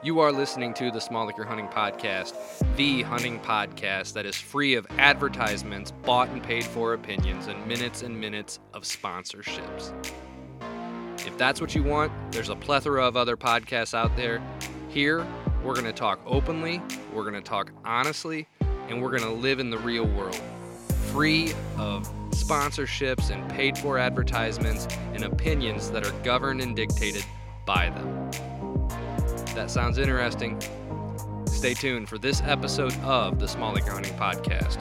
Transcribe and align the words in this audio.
You 0.00 0.20
are 0.20 0.30
listening 0.30 0.74
to 0.74 0.92
the 0.92 1.00
Small 1.00 1.26
Liquor 1.26 1.42
Hunting 1.42 1.66
Podcast, 1.66 2.32
the 2.76 3.02
hunting 3.02 3.40
podcast 3.40 4.12
that 4.12 4.26
is 4.26 4.36
free 4.36 4.76
of 4.76 4.86
advertisements, 4.96 5.90
bought 5.90 6.28
and 6.28 6.40
paid 6.40 6.62
for 6.62 6.94
opinions, 6.94 7.48
and 7.48 7.66
minutes 7.66 8.02
and 8.02 8.18
minutes 8.18 8.60
of 8.74 8.84
sponsorships. 8.84 9.92
If 11.26 11.36
that's 11.36 11.60
what 11.60 11.74
you 11.74 11.82
want, 11.82 12.12
there's 12.30 12.48
a 12.48 12.54
plethora 12.54 13.04
of 13.04 13.16
other 13.16 13.36
podcasts 13.36 13.92
out 13.92 14.14
there. 14.16 14.40
Here, 14.88 15.26
we're 15.64 15.74
going 15.74 15.84
to 15.84 15.92
talk 15.92 16.20
openly, 16.24 16.80
we're 17.12 17.28
going 17.28 17.34
to 17.34 17.40
talk 17.40 17.72
honestly, 17.84 18.46
and 18.88 19.02
we're 19.02 19.10
going 19.10 19.24
to 19.24 19.32
live 19.32 19.58
in 19.58 19.68
the 19.68 19.78
real 19.78 20.06
world, 20.06 20.40
free 21.10 21.50
of 21.76 22.08
sponsorships 22.30 23.30
and 23.30 23.50
paid 23.50 23.76
for 23.76 23.98
advertisements 23.98 24.86
and 25.12 25.24
opinions 25.24 25.90
that 25.90 26.06
are 26.06 26.12
governed 26.22 26.60
and 26.60 26.76
dictated 26.76 27.24
by 27.66 27.90
them. 27.90 28.47
That 29.58 29.72
sounds 29.72 29.98
interesting. 29.98 30.56
Stay 31.46 31.74
tuned 31.74 32.08
for 32.08 32.16
this 32.16 32.40
episode 32.42 32.96
of 33.00 33.40
the 33.40 33.48
Small 33.48 33.72
Liquor 33.72 33.90
Hunting 33.90 34.14
Podcast. 34.14 34.80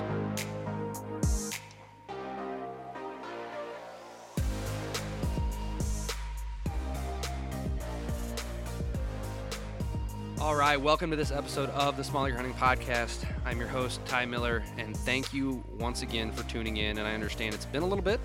All 10.40 10.56
right, 10.56 10.80
welcome 10.80 11.10
to 11.10 11.16
this 11.16 11.32
episode 11.32 11.72
of 11.72 11.98
the 11.98 12.04
Small 12.04 12.26
Liquor 12.26 12.38
Hunting 12.38 12.54
Podcast. 12.54 13.26
I'm 13.46 13.58
your 13.58 13.70
host, 13.70 14.06
Ty 14.06 14.28
Miller, 14.28 14.64
and 14.78 14.96
thank 14.96 15.34
you 15.34 15.64
once 15.80 16.04
again 16.04 16.32
for 16.32 16.48
tuning 16.48 16.78
in. 16.78 17.00
And 17.00 17.08
I 17.08 17.16
understand 17.16 17.56
it's 17.56 17.66
been 17.66 17.82
a 17.82 17.88
little 17.88 18.04
bit. 18.04 18.20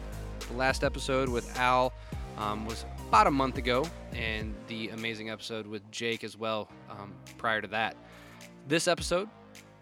The 0.51 0.57
last 0.59 0.85
episode 0.85 1.31
with 1.31 1.59
Al 1.59 1.95
um, 2.37 2.67
was 2.67 2.85
about 3.13 3.27
a 3.27 3.31
month 3.31 3.59
ago, 3.59 3.85
and 4.15 4.55
the 4.69 4.89
amazing 4.89 5.29
episode 5.29 5.67
with 5.67 5.83
Jake 5.91 6.25
as 6.25 6.35
well 6.35 6.71
um, 6.89 7.13
prior 7.37 7.61
to 7.61 7.69
that. 7.69 7.95
This 8.69 8.89
episode, 8.89 9.29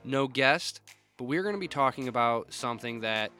no 0.03 0.27
guest, 0.27 0.81
but 1.17 1.27
we're 1.27 1.45
going 1.45 1.55
to 1.55 1.61
be 1.61 1.69
talking 1.69 2.09
about 2.09 2.53
something 2.53 2.99
that 3.03 3.31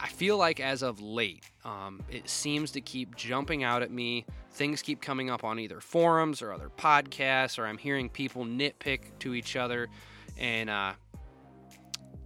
I 0.00 0.08
feel 0.08 0.38
like 0.38 0.60
as 0.60 0.82
of 0.82 1.02
late, 1.02 1.44
um, 1.66 2.02
it 2.10 2.26
seems 2.26 2.70
to 2.70 2.80
keep 2.80 3.16
jumping 3.16 3.64
out 3.64 3.82
at 3.82 3.90
me. 3.90 4.24
Things 4.52 4.80
keep 4.80 5.02
coming 5.02 5.28
up 5.28 5.44
on 5.44 5.58
either 5.58 5.78
forums 5.82 6.40
or 6.40 6.50
other 6.50 6.70
podcasts, 6.70 7.58
or 7.58 7.66
I'm 7.66 7.76
hearing 7.76 8.08
people 8.08 8.46
nitpick 8.46 9.00
to 9.18 9.34
each 9.34 9.56
other. 9.56 9.88
And 10.38 10.70
uh, 10.70 10.94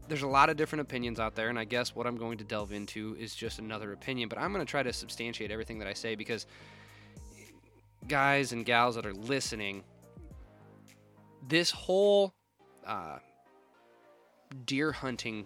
there's 0.07 0.23
a 0.23 0.29
lot 0.29 0.51
of 0.51 0.57
different 0.57 0.83
opinions 0.83 1.19
out 1.19 1.35
there. 1.35 1.49
And 1.49 1.59
I 1.59 1.65
guess 1.65 1.97
what 1.97 2.07
I'm 2.07 2.17
going 2.17 2.39
to 2.39 2.45
delve 2.45 2.71
into 2.71 3.17
is 3.19 3.35
just 3.35 3.59
another 3.59 3.93
opinion. 3.93 4.29
But 4.29 4.39
I'm 4.39 4.53
going 4.53 4.65
to 4.65 4.71
try 4.71 4.85
to 4.85 4.93
substantiate 4.93 5.51
everything 5.51 5.81
that 5.81 5.89
I 5.89 5.95
say 5.95 6.15
because 6.15 6.47
guys 8.09 8.53
and 8.53 8.65
gals 8.65 8.95
that 8.97 9.07
are 9.07 9.15
listening, 9.15 9.85
this 11.49 11.71
whole 11.71 12.35
uh, 12.87 13.19
deer 14.67 14.93
hunting 14.93 15.45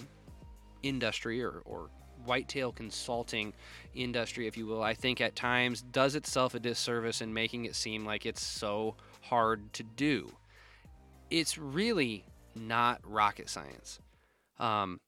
industry 0.82 1.42
or, 1.42 1.62
or 1.64 1.90
whitetail 2.24 2.72
consulting 2.72 3.52
industry, 3.94 4.46
if 4.46 4.56
you 4.56 4.66
will, 4.66 4.82
I 4.82 4.94
think 4.94 5.20
at 5.20 5.36
times 5.36 5.82
does 5.82 6.14
itself 6.14 6.54
a 6.54 6.60
disservice 6.60 7.20
in 7.20 7.32
making 7.32 7.64
it 7.64 7.74
seem 7.74 8.04
like 8.04 8.26
it's 8.26 8.44
so 8.44 8.96
hard 9.22 9.72
to 9.74 9.82
do. 9.82 10.30
It's 11.30 11.58
really 11.58 12.24
not 12.54 13.00
rocket 13.04 13.48
science. 13.48 14.00
Um, 14.58 15.00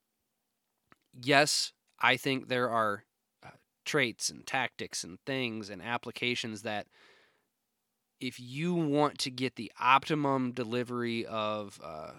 yes, 1.23 1.73
I 2.01 2.17
think 2.17 2.49
there 2.49 2.71
are 2.71 3.05
uh, 3.45 3.51
traits 3.85 4.31
and 4.31 4.47
tactics 4.47 5.05
and 5.05 5.19
things 5.27 5.71
and 5.71 5.83
applications 5.83 6.63
that 6.63 6.87
if 8.21 8.41
you 8.41 8.75
want 8.75 9.19
to 9.21 9.31
get 9.31 9.57
the 9.57 9.71
optimum 9.81 10.53
delivery 10.53 11.25
of 11.27 11.81
uh, 11.83 12.13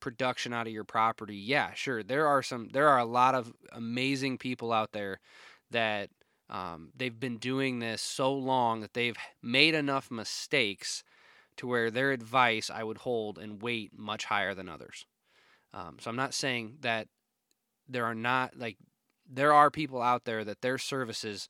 production 0.00 0.52
out 0.52 0.66
of 0.66 0.72
your 0.72 0.84
property, 0.84 1.36
yeah, 1.36 1.72
sure. 1.74 2.02
There 2.02 2.26
are 2.26 2.42
some. 2.42 2.68
There 2.72 2.88
are 2.88 2.98
a 2.98 3.04
lot 3.04 3.34
of 3.34 3.52
amazing 3.72 4.38
people 4.38 4.72
out 4.72 4.92
there 4.92 5.20
that 5.70 6.10
um, 6.48 6.90
they've 6.96 7.18
been 7.18 7.38
doing 7.38 7.78
this 7.78 8.02
so 8.02 8.32
long 8.32 8.80
that 8.80 8.94
they've 8.94 9.16
made 9.42 9.74
enough 9.74 10.10
mistakes 10.10 11.02
to 11.56 11.66
where 11.66 11.90
their 11.90 12.12
advice 12.12 12.70
I 12.70 12.82
would 12.82 12.98
hold 12.98 13.38
and 13.38 13.62
weight 13.62 13.92
much 13.96 14.24
higher 14.26 14.54
than 14.54 14.68
others. 14.68 15.06
Um, 15.72 15.96
so 16.00 16.10
I'm 16.10 16.16
not 16.16 16.34
saying 16.34 16.78
that 16.80 17.08
there 17.88 18.04
are 18.04 18.14
not 18.14 18.56
like 18.56 18.76
there 19.28 19.52
are 19.52 19.70
people 19.70 20.02
out 20.02 20.24
there 20.24 20.44
that 20.44 20.62
their 20.62 20.78
services 20.78 21.48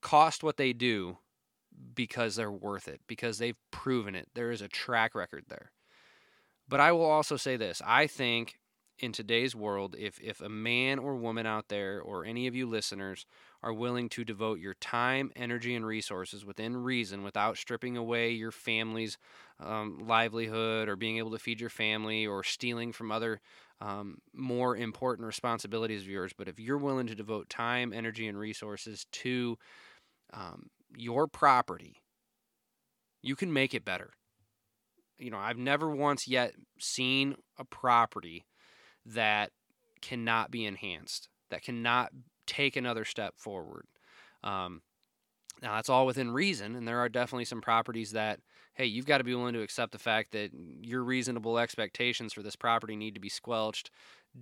cost 0.00 0.42
what 0.42 0.56
they 0.56 0.72
do 0.72 1.18
because 1.94 2.36
they're 2.36 2.50
worth 2.50 2.88
it 2.88 3.00
because 3.06 3.38
they've 3.38 3.58
proven 3.70 4.14
it. 4.14 4.28
There 4.34 4.50
is 4.50 4.62
a 4.62 4.68
track 4.68 5.14
record 5.14 5.44
there. 5.48 5.72
But 6.68 6.80
I 6.80 6.92
will 6.92 7.10
also 7.10 7.36
say 7.36 7.56
this 7.56 7.82
I 7.84 8.06
think 8.06 8.58
in 8.98 9.12
today's 9.12 9.54
world, 9.54 9.96
if, 9.98 10.20
if 10.20 10.40
a 10.40 10.48
man 10.48 10.98
or 10.98 11.16
woman 11.16 11.44
out 11.44 11.68
there, 11.68 12.00
or 12.00 12.24
any 12.24 12.46
of 12.46 12.54
you 12.54 12.66
listeners, 12.66 13.26
are 13.62 13.72
willing 13.72 14.08
to 14.10 14.24
devote 14.24 14.60
your 14.60 14.74
time, 14.74 15.32
energy, 15.34 15.74
and 15.74 15.84
resources 15.84 16.44
within 16.44 16.76
reason 16.76 17.24
without 17.24 17.56
stripping 17.56 17.96
away 17.96 18.30
your 18.30 18.52
family's 18.52 19.18
um, 19.58 19.98
livelihood 20.06 20.88
or 20.88 20.94
being 20.94 21.18
able 21.18 21.32
to 21.32 21.38
feed 21.38 21.60
your 21.60 21.70
family 21.70 22.26
or 22.26 22.44
stealing 22.44 22.92
from 22.92 23.10
other 23.10 23.40
um, 23.80 24.18
more 24.32 24.76
important 24.76 25.26
responsibilities 25.26 26.02
of 26.02 26.08
yours, 26.08 26.32
but 26.36 26.46
if 26.46 26.60
you're 26.60 26.78
willing 26.78 27.08
to 27.08 27.14
devote 27.16 27.48
time, 27.48 27.92
energy, 27.92 28.28
and 28.28 28.38
resources 28.38 29.06
to 29.10 29.58
um, 30.32 30.70
your 30.96 31.26
property, 31.26 31.96
you 33.22 33.36
can 33.36 33.52
make 33.52 33.74
it 33.74 33.84
better 33.84 34.12
you 35.22 35.30
know, 35.30 35.38
I've 35.38 35.56
never 35.56 35.88
once 35.88 36.26
yet 36.26 36.54
seen 36.78 37.36
a 37.56 37.64
property 37.64 38.44
that 39.06 39.50
cannot 40.00 40.50
be 40.50 40.66
enhanced, 40.66 41.28
that 41.50 41.62
cannot 41.62 42.10
take 42.46 42.76
another 42.76 43.04
step 43.04 43.34
forward. 43.36 43.86
Um, 44.42 44.82
now, 45.62 45.76
that's 45.76 45.88
all 45.88 46.06
within 46.06 46.32
reason, 46.32 46.74
and 46.74 46.88
there 46.88 46.98
are 46.98 47.08
definitely 47.08 47.44
some 47.44 47.60
properties 47.60 48.10
that, 48.12 48.40
hey, 48.74 48.86
you've 48.86 49.06
got 49.06 49.18
to 49.18 49.24
be 49.24 49.34
willing 49.34 49.54
to 49.54 49.62
accept 49.62 49.92
the 49.92 49.98
fact 49.98 50.32
that 50.32 50.50
your 50.80 51.04
reasonable 51.04 51.56
expectations 51.56 52.32
for 52.32 52.42
this 52.42 52.56
property 52.56 52.96
need 52.96 53.14
to 53.14 53.20
be 53.20 53.28
squelched 53.28 53.90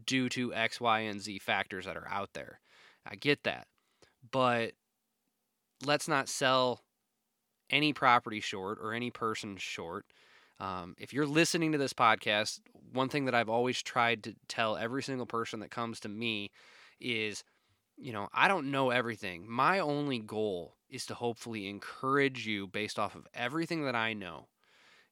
due 0.07 0.31
to 0.31 0.55
X, 0.55 0.81
Y, 0.81 1.01
and 1.01 1.21
Z 1.21 1.41
factors 1.41 1.85
that 1.85 1.97
are 1.97 2.09
out 2.09 2.31
there. 2.33 2.61
I 3.05 3.17
get 3.17 3.43
that. 3.45 3.67
But 4.31 4.73
let's 5.85 6.09
not 6.09 6.29
sell 6.29 6.81
any 7.69 7.93
property 7.93 8.41
short 8.41 8.79
or 8.81 8.93
any 8.93 9.11
person 9.11 9.57
short 9.57 10.07
um, 10.61 10.95
if 10.99 11.15
you're 11.15 11.27
listening 11.27 11.73
to 11.73 11.79
this 11.79 11.95
podcast, 11.95 12.61
one 12.93 13.09
thing 13.09 13.25
that 13.25 13.35
I've 13.35 13.49
always 13.49 13.83
tried 13.83 14.23
to 14.25 14.35
tell 14.47 14.77
every 14.77 15.03
single 15.03 15.27
person 15.27 15.61
that 15.61 15.71
comes 15.71 16.01
to 16.01 16.09
me 16.09 16.51
is, 17.01 17.43
you 17.97 18.13
know, 18.13 18.29
I 18.35 18.47
don't 18.47 18.71
know 18.71 18.91
everything. 18.91 19.47
My 19.49 19.79
only 19.79 20.19
goal 20.19 20.77
is 20.91 21.07
to 21.07 21.15
hopefully 21.15 21.67
encourage 21.67 22.47
you 22.47 22.67
based 22.67 22.99
off 22.99 23.15
of 23.15 23.27
everything 23.33 23.85
that 23.87 23.95
I 23.95 24.13
know 24.13 24.49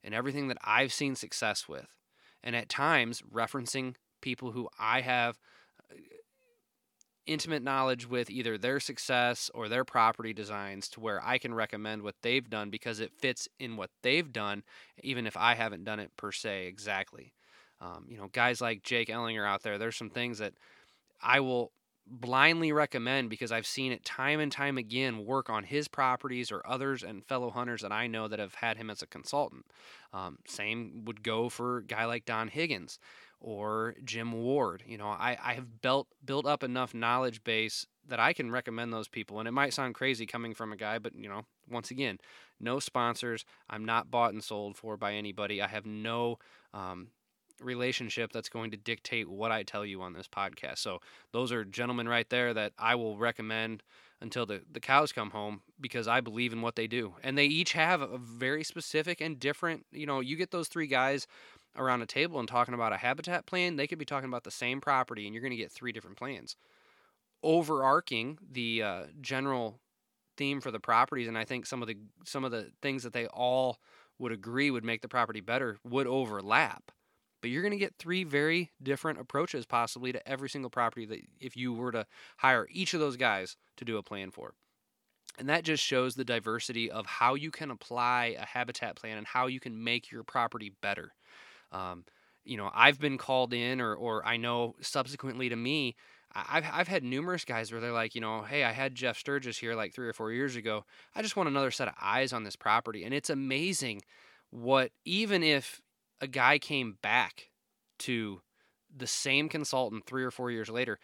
and 0.04 0.14
everything 0.14 0.48
that 0.48 0.58
I've 0.62 0.92
seen 0.92 1.14
success 1.14 1.66
with. 1.66 1.86
And 2.44 2.54
at 2.54 2.68
times, 2.68 3.22
referencing 3.22 3.94
people 4.20 4.52
who 4.52 4.68
I 4.78 5.00
have 5.00 5.38
intimate 7.28 7.62
knowledge 7.62 8.08
with 8.08 8.30
either 8.30 8.58
their 8.58 8.80
success 8.80 9.50
or 9.54 9.68
their 9.68 9.84
property 9.84 10.32
designs 10.32 10.88
to 10.88 11.00
where 11.00 11.24
I 11.24 11.38
can 11.38 11.54
recommend 11.54 12.02
what 12.02 12.16
they've 12.22 12.48
done 12.48 12.70
because 12.70 12.98
it 12.98 13.12
fits 13.12 13.48
in 13.60 13.76
what 13.76 13.90
they've 14.02 14.32
done, 14.32 14.64
even 15.02 15.26
if 15.26 15.36
I 15.36 15.54
haven't 15.54 15.84
done 15.84 16.00
it 16.00 16.16
per 16.16 16.32
se 16.32 16.66
exactly. 16.66 17.34
Um, 17.80 18.06
you 18.08 18.16
know, 18.16 18.28
guys 18.32 18.60
like 18.60 18.82
Jake 18.82 19.08
Ellinger 19.08 19.46
out 19.46 19.62
there, 19.62 19.78
there's 19.78 19.96
some 19.96 20.10
things 20.10 20.38
that 20.38 20.54
I 21.22 21.40
will 21.40 21.70
blindly 22.10 22.72
recommend 22.72 23.28
because 23.28 23.52
I've 23.52 23.66
seen 23.66 23.92
it 23.92 24.04
time 24.04 24.40
and 24.40 24.50
time 24.50 24.78
again 24.78 25.26
work 25.26 25.50
on 25.50 25.64
his 25.64 25.88
properties 25.88 26.50
or 26.50 26.66
others 26.66 27.02
and 27.02 27.24
fellow 27.24 27.50
hunters 27.50 27.82
that 27.82 27.92
I 27.92 28.06
know 28.06 28.28
that 28.28 28.38
have 28.38 28.54
had 28.54 28.78
him 28.78 28.90
as 28.90 29.02
a 29.02 29.06
consultant. 29.06 29.66
Um, 30.12 30.38
same 30.46 31.04
would 31.04 31.22
go 31.22 31.48
for 31.48 31.78
a 31.78 31.84
guy 31.84 32.06
like 32.06 32.24
Don 32.24 32.48
Higgins 32.48 32.98
or 33.40 33.94
Jim 34.04 34.32
Ward. 34.32 34.82
You 34.86 34.98
know, 34.98 35.08
I, 35.08 35.36
I 35.42 35.54
have 35.54 35.80
built 35.80 36.08
built 36.24 36.46
up 36.46 36.62
enough 36.62 36.94
knowledge 36.94 37.44
base 37.44 37.86
that 38.08 38.18
I 38.18 38.32
can 38.32 38.50
recommend 38.50 38.92
those 38.92 39.08
people. 39.08 39.38
And 39.38 39.46
it 39.46 39.52
might 39.52 39.74
sound 39.74 39.94
crazy 39.94 40.26
coming 40.26 40.54
from 40.54 40.72
a 40.72 40.76
guy, 40.76 40.98
but 40.98 41.14
you 41.14 41.28
know, 41.28 41.42
once 41.70 41.90
again, 41.90 42.18
no 42.58 42.78
sponsors. 42.78 43.44
I'm 43.68 43.84
not 43.84 44.10
bought 44.10 44.32
and 44.32 44.42
sold 44.42 44.76
for 44.76 44.96
by 44.96 45.14
anybody. 45.14 45.62
I 45.62 45.68
have 45.68 45.86
no 45.86 46.38
um, 46.72 47.08
relationship 47.60 48.32
that's 48.32 48.48
going 48.48 48.70
to 48.70 48.76
dictate 48.76 49.28
what 49.28 49.52
I 49.52 49.62
tell 49.62 49.84
you 49.84 50.02
on 50.02 50.12
this 50.12 50.28
podcast. 50.28 50.78
So 50.78 51.00
those 51.32 51.52
are 51.52 51.64
gentlemen 51.64 52.08
right 52.08 52.28
there 52.28 52.54
that 52.54 52.72
I 52.78 52.94
will 52.94 53.18
recommend 53.18 53.82
until 54.20 54.46
the, 54.46 54.62
the 54.70 54.80
cows 54.80 55.12
come 55.12 55.30
home 55.30 55.60
because 55.80 56.08
I 56.08 56.20
believe 56.20 56.52
in 56.52 56.60
what 56.60 56.76
they 56.76 56.86
do. 56.86 57.14
And 57.22 57.38
they 57.38 57.46
each 57.46 57.72
have 57.72 58.00
a 58.00 58.18
very 58.18 58.64
specific 58.64 59.20
and 59.20 59.38
different, 59.38 59.86
you 59.92 60.06
know, 60.06 60.20
you 60.20 60.36
get 60.36 60.50
those 60.50 60.68
three 60.68 60.88
guys 60.88 61.26
around 61.78 62.02
a 62.02 62.06
table 62.06 62.38
and 62.38 62.48
talking 62.48 62.74
about 62.74 62.92
a 62.92 62.98
habitat 62.98 63.46
plan, 63.46 63.76
they 63.76 63.86
could 63.86 63.98
be 63.98 64.04
talking 64.04 64.28
about 64.28 64.44
the 64.44 64.50
same 64.50 64.80
property 64.80 65.24
and 65.24 65.34
you're 65.34 65.42
going 65.42 65.50
to 65.50 65.56
get 65.56 65.72
three 65.72 65.92
different 65.92 66.16
plans. 66.16 66.56
Overarching 67.42 68.38
the 68.50 68.82
uh, 68.82 69.02
general 69.20 69.80
theme 70.36 70.60
for 70.60 70.70
the 70.70 70.80
properties, 70.80 71.28
and 71.28 71.38
I 71.38 71.44
think 71.44 71.66
some 71.66 71.82
of 71.82 71.88
the 71.88 71.96
some 72.24 72.44
of 72.44 72.50
the 72.50 72.70
things 72.82 73.02
that 73.04 73.12
they 73.12 73.26
all 73.26 73.78
would 74.18 74.32
agree 74.32 74.70
would 74.70 74.84
make 74.84 75.02
the 75.02 75.08
property 75.08 75.40
better 75.40 75.78
would 75.84 76.06
overlap. 76.06 76.90
But 77.40 77.50
you're 77.50 77.62
going 77.62 77.72
to 77.72 77.78
get 77.78 77.94
three 77.98 78.24
very 78.24 78.70
different 78.82 79.20
approaches 79.20 79.64
possibly 79.64 80.12
to 80.12 80.28
every 80.28 80.48
single 80.48 80.70
property 80.70 81.06
that 81.06 81.20
if 81.38 81.56
you 81.56 81.72
were 81.72 81.92
to 81.92 82.06
hire 82.38 82.66
each 82.70 82.94
of 82.94 83.00
those 83.00 83.16
guys 83.16 83.56
to 83.76 83.84
do 83.84 83.96
a 83.96 84.02
plan 84.02 84.30
for. 84.30 84.54
And 85.38 85.48
that 85.48 85.62
just 85.62 85.84
shows 85.84 86.16
the 86.16 86.24
diversity 86.24 86.90
of 86.90 87.06
how 87.06 87.34
you 87.34 87.52
can 87.52 87.70
apply 87.70 88.36
a 88.38 88.44
habitat 88.44 88.96
plan 88.96 89.18
and 89.18 89.26
how 89.26 89.46
you 89.46 89.60
can 89.60 89.84
make 89.84 90.10
your 90.10 90.24
property 90.24 90.72
better. 90.82 91.12
Um, 91.72 92.04
you 92.44 92.56
know, 92.56 92.70
I've 92.74 92.98
been 92.98 93.18
called 93.18 93.52
in, 93.52 93.80
or, 93.80 93.94
or 93.94 94.26
I 94.26 94.36
know 94.36 94.74
subsequently 94.80 95.48
to 95.48 95.56
me, 95.56 95.96
I've, 96.34 96.64
I've 96.72 96.88
had 96.88 97.04
numerous 97.04 97.44
guys 97.44 97.72
where 97.72 97.80
they're 97.80 97.92
like, 97.92 98.14
you 98.14 98.20
know, 98.20 98.42
hey, 98.42 98.64
I 98.64 98.72
had 98.72 98.94
Jeff 98.94 99.18
Sturgis 99.18 99.58
here 99.58 99.74
like 99.74 99.94
three 99.94 100.08
or 100.08 100.12
four 100.12 100.32
years 100.32 100.56
ago. 100.56 100.84
I 101.14 101.22
just 101.22 101.36
want 101.36 101.48
another 101.48 101.70
set 101.70 101.88
of 101.88 101.94
eyes 102.00 102.32
on 102.32 102.44
this 102.44 102.56
property. 102.56 103.04
And 103.04 103.14
it's 103.14 103.30
amazing 103.30 104.02
what, 104.50 104.92
even 105.04 105.42
if 105.42 105.80
a 106.20 106.26
guy 106.26 106.58
came 106.58 106.98
back 107.02 107.50
to 108.00 108.42
the 108.94 109.06
same 109.06 109.48
consultant 109.48 110.06
three 110.06 110.24
or 110.24 110.30
four 110.30 110.50
years 110.50 110.68
later, 110.68 110.98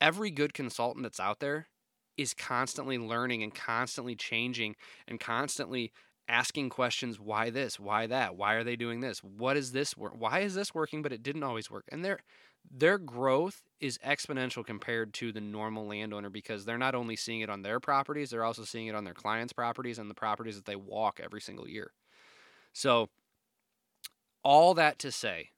every 0.00 0.30
good 0.30 0.52
consultant 0.52 1.02
that's 1.04 1.20
out 1.20 1.40
there 1.40 1.68
is 2.16 2.34
constantly 2.34 2.98
learning 2.98 3.42
and 3.42 3.54
constantly 3.54 4.14
changing 4.14 4.76
and 5.08 5.18
constantly 5.18 5.92
asking 6.28 6.70
questions 6.70 7.20
why 7.20 7.50
this? 7.50 7.78
Why 7.78 8.06
that? 8.06 8.36
Why 8.36 8.54
are 8.54 8.64
they 8.64 8.76
doing 8.76 9.00
this? 9.00 9.22
What 9.22 9.56
is 9.56 9.72
this 9.72 9.96
work 9.96 10.14
why 10.16 10.40
is 10.40 10.54
this 10.54 10.74
working 10.74 11.02
but 11.02 11.12
it 11.12 11.22
didn't 11.22 11.42
always 11.42 11.70
work? 11.70 11.84
And 11.90 12.04
their 12.04 12.20
their 12.70 12.96
growth 12.98 13.62
is 13.80 13.98
exponential 13.98 14.64
compared 14.64 15.12
to 15.14 15.32
the 15.32 15.40
normal 15.40 15.86
landowner 15.86 16.30
because 16.30 16.64
they're 16.64 16.78
not 16.78 16.94
only 16.94 17.16
seeing 17.16 17.40
it 17.40 17.50
on 17.50 17.62
their 17.62 17.78
properties 17.78 18.30
they're 18.30 18.44
also 18.44 18.64
seeing 18.64 18.86
it 18.86 18.94
on 18.94 19.04
their 19.04 19.14
clients 19.14 19.52
properties 19.52 19.98
and 19.98 20.10
the 20.10 20.14
properties 20.14 20.56
that 20.56 20.64
they 20.64 20.76
walk 20.76 21.20
every 21.22 21.40
single 21.40 21.68
year. 21.68 21.92
So 22.72 23.10
all 24.42 24.74
that 24.74 24.98
to 25.00 25.12
say 25.12 25.50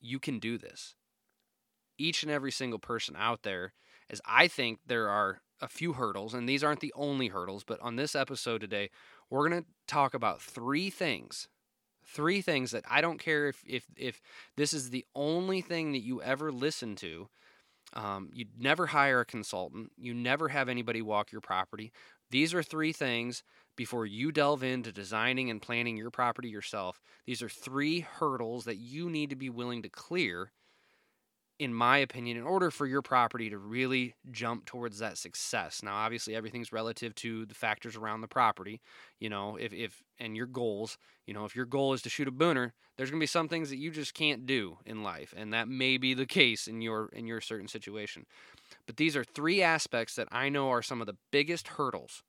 you 0.00 0.18
can 0.18 0.38
do 0.38 0.58
this. 0.58 0.94
Each 1.96 2.22
and 2.22 2.30
every 2.30 2.50
single 2.50 2.78
person 2.78 3.16
out 3.16 3.42
there 3.42 3.72
as 4.10 4.20
I 4.26 4.48
think 4.48 4.80
there 4.86 5.08
are 5.08 5.40
a 5.60 5.68
few 5.68 5.94
hurdles, 5.94 6.34
and 6.34 6.48
these 6.48 6.64
aren't 6.64 6.80
the 6.80 6.92
only 6.96 7.28
hurdles, 7.28 7.64
but 7.64 7.80
on 7.80 7.96
this 7.96 8.14
episode 8.14 8.60
today, 8.60 8.90
we're 9.30 9.48
going 9.48 9.62
to 9.62 9.68
talk 9.86 10.14
about 10.14 10.40
three 10.40 10.90
things. 10.90 11.48
Three 12.06 12.42
things 12.42 12.70
that 12.72 12.84
I 12.90 13.00
don't 13.00 13.18
care 13.18 13.48
if, 13.48 13.62
if, 13.66 13.86
if 13.96 14.20
this 14.56 14.74
is 14.74 14.90
the 14.90 15.06
only 15.14 15.62
thing 15.62 15.92
that 15.92 16.02
you 16.02 16.20
ever 16.20 16.52
listen 16.52 16.96
to. 16.96 17.28
Um, 17.94 18.28
you 18.32 18.46
never 18.58 18.86
hire 18.86 19.20
a 19.20 19.24
consultant. 19.24 19.92
You 19.96 20.12
never 20.12 20.48
have 20.48 20.68
anybody 20.68 21.00
walk 21.00 21.32
your 21.32 21.40
property. 21.40 21.92
These 22.30 22.52
are 22.52 22.62
three 22.62 22.92
things 22.92 23.42
before 23.76 24.06
you 24.06 24.32
delve 24.32 24.62
into 24.62 24.92
designing 24.92 25.50
and 25.50 25.62
planning 25.62 25.96
your 25.96 26.10
property 26.10 26.48
yourself. 26.48 27.00
These 27.26 27.42
are 27.42 27.48
three 27.48 28.00
hurdles 28.00 28.64
that 28.64 28.76
you 28.76 29.08
need 29.08 29.30
to 29.30 29.36
be 29.36 29.50
willing 29.50 29.82
to 29.82 29.88
clear 29.88 30.52
in 31.58 31.72
my 31.72 31.98
opinion, 31.98 32.36
in 32.36 32.42
order 32.42 32.70
for 32.70 32.86
your 32.86 33.02
property 33.02 33.48
to 33.48 33.58
really 33.58 34.14
jump 34.32 34.64
towards 34.64 34.98
that 34.98 35.16
success. 35.16 35.82
Now, 35.84 35.94
obviously, 35.94 36.34
everything's 36.34 36.72
relative 36.72 37.14
to 37.16 37.46
the 37.46 37.54
factors 37.54 37.94
around 37.94 38.22
the 38.22 38.28
property, 38.28 38.80
you 39.20 39.28
know, 39.28 39.56
if, 39.56 39.72
if 39.72 40.02
and 40.18 40.36
your 40.36 40.46
goals, 40.46 40.98
you 41.26 41.34
know, 41.34 41.44
if 41.44 41.54
your 41.54 41.66
goal 41.66 41.92
is 41.92 42.02
to 42.02 42.08
shoot 42.08 42.26
a 42.26 42.32
booner, 42.32 42.72
there's 42.96 43.10
going 43.10 43.20
to 43.20 43.22
be 43.22 43.26
some 43.26 43.48
things 43.48 43.70
that 43.70 43.78
you 43.78 43.92
just 43.92 44.14
can't 44.14 44.46
do 44.46 44.78
in 44.84 45.04
life, 45.04 45.32
and 45.36 45.52
that 45.52 45.68
may 45.68 45.96
be 45.96 46.12
the 46.12 46.26
case 46.26 46.66
in 46.66 46.80
your 46.80 47.08
in 47.12 47.26
your 47.26 47.40
certain 47.40 47.68
situation. 47.68 48.26
But 48.86 48.96
these 48.96 49.16
are 49.16 49.24
three 49.24 49.62
aspects 49.62 50.16
that 50.16 50.28
I 50.32 50.48
know 50.48 50.70
are 50.70 50.82
some 50.82 51.00
of 51.00 51.06
the 51.06 51.16
biggest 51.30 51.68
hurdles 51.68 52.24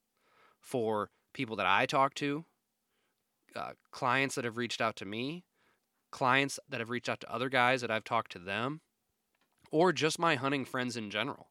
for 0.62 1.10
people 1.33 1.56
that 1.56 1.66
I 1.66 1.88
talk 1.88 2.13
to, 2.16 2.45
uh, 3.56 3.72
clients 3.92 4.36
that 4.36 4.45
have 4.45 4.57
reached 4.57 4.81
out 4.81 4.95
to 4.98 5.06
me, 5.06 5.44
clients 6.12 6.60
that 6.69 6.80
have 6.80 6.89
reached 6.92 7.10
out 7.10 7.22
to 7.22 7.33
other 7.33 7.50
guys 7.50 7.81
that 7.81 7.92
I've 7.92 8.04
talked 8.04 8.31
to 8.33 8.39
them 8.39 8.81
or 9.75 9.92
just 9.92 10.18
my 10.18 10.36
hunting 10.36 10.63
friends 10.63 10.95
in 10.95 11.10
general. 11.10 11.50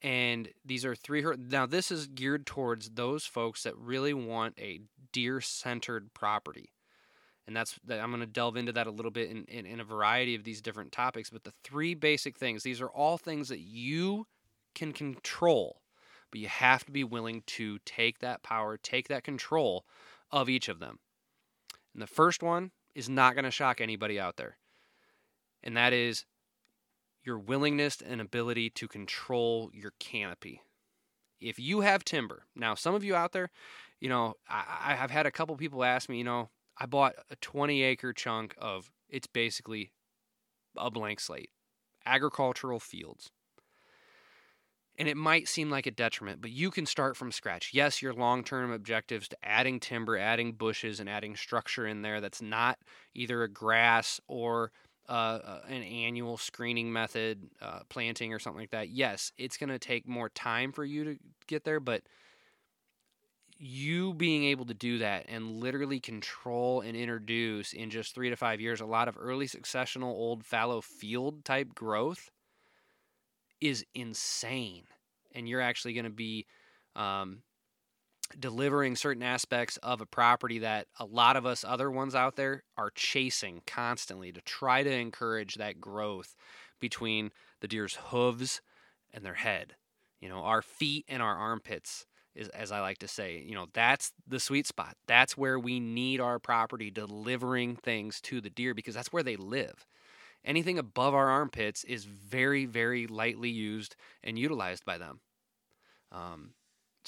And 0.00 0.48
these 0.64 0.84
are 0.84 0.94
three. 0.94 1.24
Now, 1.36 1.66
this 1.66 1.90
is 1.90 2.06
geared 2.06 2.46
towards 2.46 2.90
those 2.90 3.24
folks 3.24 3.64
that 3.64 3.76
really 3.76 4.14
want 4.14 4.54
a 4.60 4.82
deer 5.10 5.40
centered 5.40 6.14
property. 6.14 6.70
And 7.48 7.56
that's 7.56 7.76
that 7.86 7.98
I'm 7.98 8.10
going 8.10 8.20
to 8.20 8.26
delve 8.26 8.56
into 8.56 8.70
that 8.74 8.86
a 8.86 8.92
little 8.92 9.10
bit 9.10 9.30
in, 9.30 9.44
in, 9.46 9.66
in 9.66 9.80
a 9.80 9.84
variety 9.84 10.36
of 10.36 10.44
these 10.44 10.62
different 10.62 10.92
topics. 10.92 11.30
But 11.30 11.42
the 11.42 11.52
three 11.64 11.94
basic 11.94 12.38
things, 12.38 12.62
these 12.62 12.80
are 12.80 12.90
all 12.90 13.18
things 13.18 13.48
that 13.48 13.58
you 13.58 14.28
can 14.76 14.92
control, 14.92 15.80
but 16.30 16.38
you 16.38 16.46
have 16.46 16.84
to 16.84 16.92
be 16.92 17.02
willing 17.02 17.42
to 17.46 17.80
take 17.84 18.20
that 18.20 18.44
power, 18.44 18.76
take 18.76 19.08
that 19.08 19.24
control 19.24 19.84
of 20.30 20.48
each 20.48 20.68
of 20.68 20.78
them. 20.78 21.00
And 21.92 22.00
the 22.00 22.06
first 22.06 22.40
one 22.40 22.70
is 22.94 23.08
not 23.08 23.34
going 23.34 23.46
to 23.46 23.50
shock 23.50 23.80
anybody 23.80 24.20
out 24.20 24.36
there. 24.36 24.58
And 25.64 25.76
that 25.76 25.92
is 25.92 26.24
your 27.24 27.38
willingness 27.38 28.00
and 28.00 28.20
ability 28.20 28.70
to 28.70 28.88
control 28.88 29.70
your 29.72 29.92
canopy. 29.98 30.62
If 31.40 31.58
you 31.58 31.80
have 31.80 32.04
timber, 32.04 32.44
now 32.56 32.74
some 32.74 32.94
of 32.94 33.04
you 33.04 33.14
out 33.14 33.32
there, 33.32 33.50
you 34.00 34.08
know, 34.08 34.34
I, 34.48 34.94
have 34.94 35.10
had 35.10 35.26
a 35.26 35.30
couple 35.30 35.56
people 35.56 35.84
ask 35.84 36.08
me, 36.08 36.18
you 36.18 36.24
know, 36.24 36.50
I 36.76 36.86
bought 36.86 37.14
a 37.30 37.36
20 37.36 37.82
acre 37.82 38.12
chunk 38.12 38.54
of, 38.58 38.90
it's 39.08 39.26
basically 39.26 39.92
a 40.76 40.90
blank 40.90 41.20
slate, 41.20 41.50
agricultural 42.06 42.80
fields. 42.80 43.30
And 44.96 45.08
it 45.08 45.16
might 45.16 45.46
seem 45.46 45.70
like 45.70 45.86
a 45.86 45.92
detriment, 45.92 46.40
but 46.40 46.50
you 46.50 46.72
can 46.72 46.84
start 46.84 47.16
from 47.16 47.30
scratch. 47.30 47.70
Yes, 47.72 48.02
your 48.02 48.12
long 48.12 48.42
term 48.42 48.72
objectives 48.72 49.28
to 49.28 49.36
adding 49.44 49.78
timber, 49.78 50.18
adding 50.18 50.52
bushes, 50.52 50.98
and 50.98 51.08
adding 51.08 51.36
structure 51.36 51.86
in 51.86 52.02
there 52.02 52.20
that's 52.20 52.42
not 52.42 52.78
either 53.14 53.44
a 53.44 53.48
grass 53.48 54.20
or 54.26 54.72
uh, 55.08 55.12
uh, 55.12 55.60
an 55.68 55.82
annual 55.82 56.36
screening 56.36 56.92
method, 56.92 57.48
uh, 57.62 57.80
planting 57.88 58.32
or 58.32 58.38
something 58.38 58.60
like 58.60 58.70
that, 58.70 58.90
yes, 58.90 59.32
it's 59.38 59.56
going 59.56 59.70
to 59.70 59.78
take 59.78 60.06
more 60.06 60.28
time 60.28 60.72
for 60.72 60.84
you 60.84 61.04
to 61.04 61.18
get 61.46 61.64
there, 61.64 61.80
but 61.80 62.02
you 63.58 64.14
being 64.14 64.44
able 64.44 64.64
to 64.66 64.74
do 64.74 64.98
that 64.98 65.26
and 65.28 65.60
literally 65.60 65.98
control 65.98 66.80
and 66.80 66.96
introduce 66.96 67.72
in 67.72 67.90
just 67.90 68.14
three 68.14 68.30
to 68.30 68.36
five 68.36 68.60
years 68.60 68.80
a 68.80 68.86
lot 68.86 69.08
of 69.08 69.16
early 69.18 69.46
successional 69.46 70.04
old 70.04 70.44
fallow 70.44 70.80
field 70.80 71.44
type 71.44 71.74
growth 71.74 72.30
is 73.60 73.84
insane. 73.94 74.84
And 75.34 75.48
you're 75.48 75.60
actually 75.60 75.94
going 75.94 76.04
to 76.04 76.10
be 76.10 76.46
um, 76.94 77.42
delivering 78.38 78.96
certain 78.96 79.22
aspects 79.22 79.76
of 79.78 80.00
a 80.00 80.06
property 80.06 80.58
that 80.58 80.86
a 80.98 81.04
lot 81.04 81.36
of 81.36 81.46
us 81.46 81.64
other 81.64 81.90
ones 81.90 82.14
out 82.14 82.36
there 82.36 82.62
are 82.76 82.90
chasing 82.94 83.62
constantly 83.66 84.32
to 84.32 84.40
try 84.42 84.82
to 84.82 84.90
encourage 84.90 85.54
that 85.54 85.80
growth 85.80 86.34
between 86.80 87.30
the 87.60 87.68
deer's 87.68 87.98
hooves 88.06 88.60
and 89.12 89.24
their 89.24 89.34
head. 89.34 89.74
You 90.20 90.28
know, 90.28 90.42
our 90.42 90.62
feet 90.62 91.04
and 91.08 91.22
our 91.22 91.36
armpits 91.36 92.06
is 92.34 92.48
as 92.50 92.70
I 92.70 92.80
like 92.80 92.98
to 92.98 93.08
say, 93.08 93.42
you 93.44 93.54
know, 93.54 93.66
that's 93.72 94.12
the 94.26 94.40
sweet 94.40 94.66
spot. 94.66 94.96
That's 95.06 95.36
where 95.36 95.58
we 95.58 95.80
need 95.80 96.20
our 96.20 96.38
property 96.38 96.90
delivering 96.90 97.76
things 97.76 98.20
to 98.22 98.40
the 98.40 98.50
deer 98.50 98.74
because 98.74 98.94
that's 98.94 99.12
where 99.12 99.22
they 99.22 99.36
live. 99.36 99.86
Anything 100.44 100.78
above 100.78 101.14
our 101.14 101.28
armpits 101.28 101.84
is 101.84 102.04
very, 102.04 102.64
very 102.64 103.06
lightly 103.06 103.50
used 103.50 103.96
and 104.22 104.38
utilized 104.38 104.84
by 104.84 104.98
them. 104.98 105.20
Um, 106.12 106.52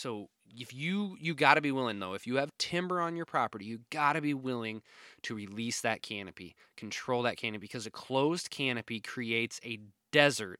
so 0.01 0.29
if 0.57 0.73
you 0.73 1.17
you 1.21 1.35
got 1.35 1.55
to 1.55 1.61
be 1.61 1.71
willing 1.71 2.01
though 2.01 2.15
if 2.15 2.27
you 2.27 2.37
have 2.37 2.51
timber 2.59 3.01
on 3.01 3.15
your 3.15 3.27
property 3.27 3.67
you 3.67 3.81
got 3.91 4.15
to 4.15 4.21
be 4.21 4.35
willing 4.35 4.81
to 5.23 5.35
release 5.35 5.83
that 5.83 6.01
canopy 6.03 6.57
control 6.77 7.23
that 7.23 7.37
canopy 7.37 7.61
because 7.61 7.87
a 7.87 7.91
closed 7.91 8.51
canopy 8.51 8.99
creates 8.99 9.61
a 9.65 9.79
desert 10.11 10.59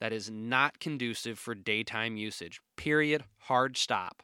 that 0.00 0.12
is 0.12 0.28
not 0.30 0.80
conducive 0.80 1.38
for 1.38 1.54
daytime 1.54 2.16
usage 2.16 2.60
period 2.76 3.24
hard 3.42 3.76
stop. 3.76 4.22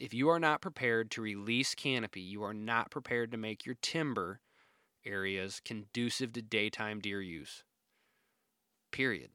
If 0.00 0.14
you 0.14 0.28
are 0.28 0.38
not 0.38 0.60
prepared 0.60 1.10
to 1.12 1.22
release 1.22 1.74
canopy 1.74 2.20
you 2.20 2.42
are 2.42 2.54
not 2.54 2.90
prepared 2.90 3.30
to 3.30 3.38
make 3.38 3.64
your 3.64 3.76
timber 3.80 4.40
areas 5.06 5.60
conducive 5.64 6.32
to 6.32 6.42
daytime 6.42 7.00
deer 7.00 7.22
use 7.22 7.62
period 8.90 9.30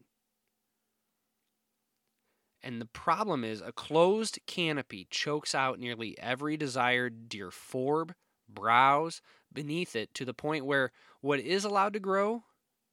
and 2.64 2.80
the 2.80 2.86
problem 2.86 3.44
is 3.44 3.62
a 3.62 3.72
closed 3.72 4.40
canopy 4.48 5.08
chokes 5.10 5.54
out 5.54 5.80
nearly 5.80 6.18
every 6.20 6.56
desired 6.58 7.28
deer 7.28 7.52
forb, 7.52 8.14
browse 8.48 9.22
beneath 9.52 9.96
it 9.96 10.14
to 10.14 10.26
the 10.26 10.34
point 10.34 10.66
where 10.66 10.92
what 11.22 11.40
is 11.40 11.66
allowed 11.66 11.94
to 11.94 12.00
grow 12.00 12.44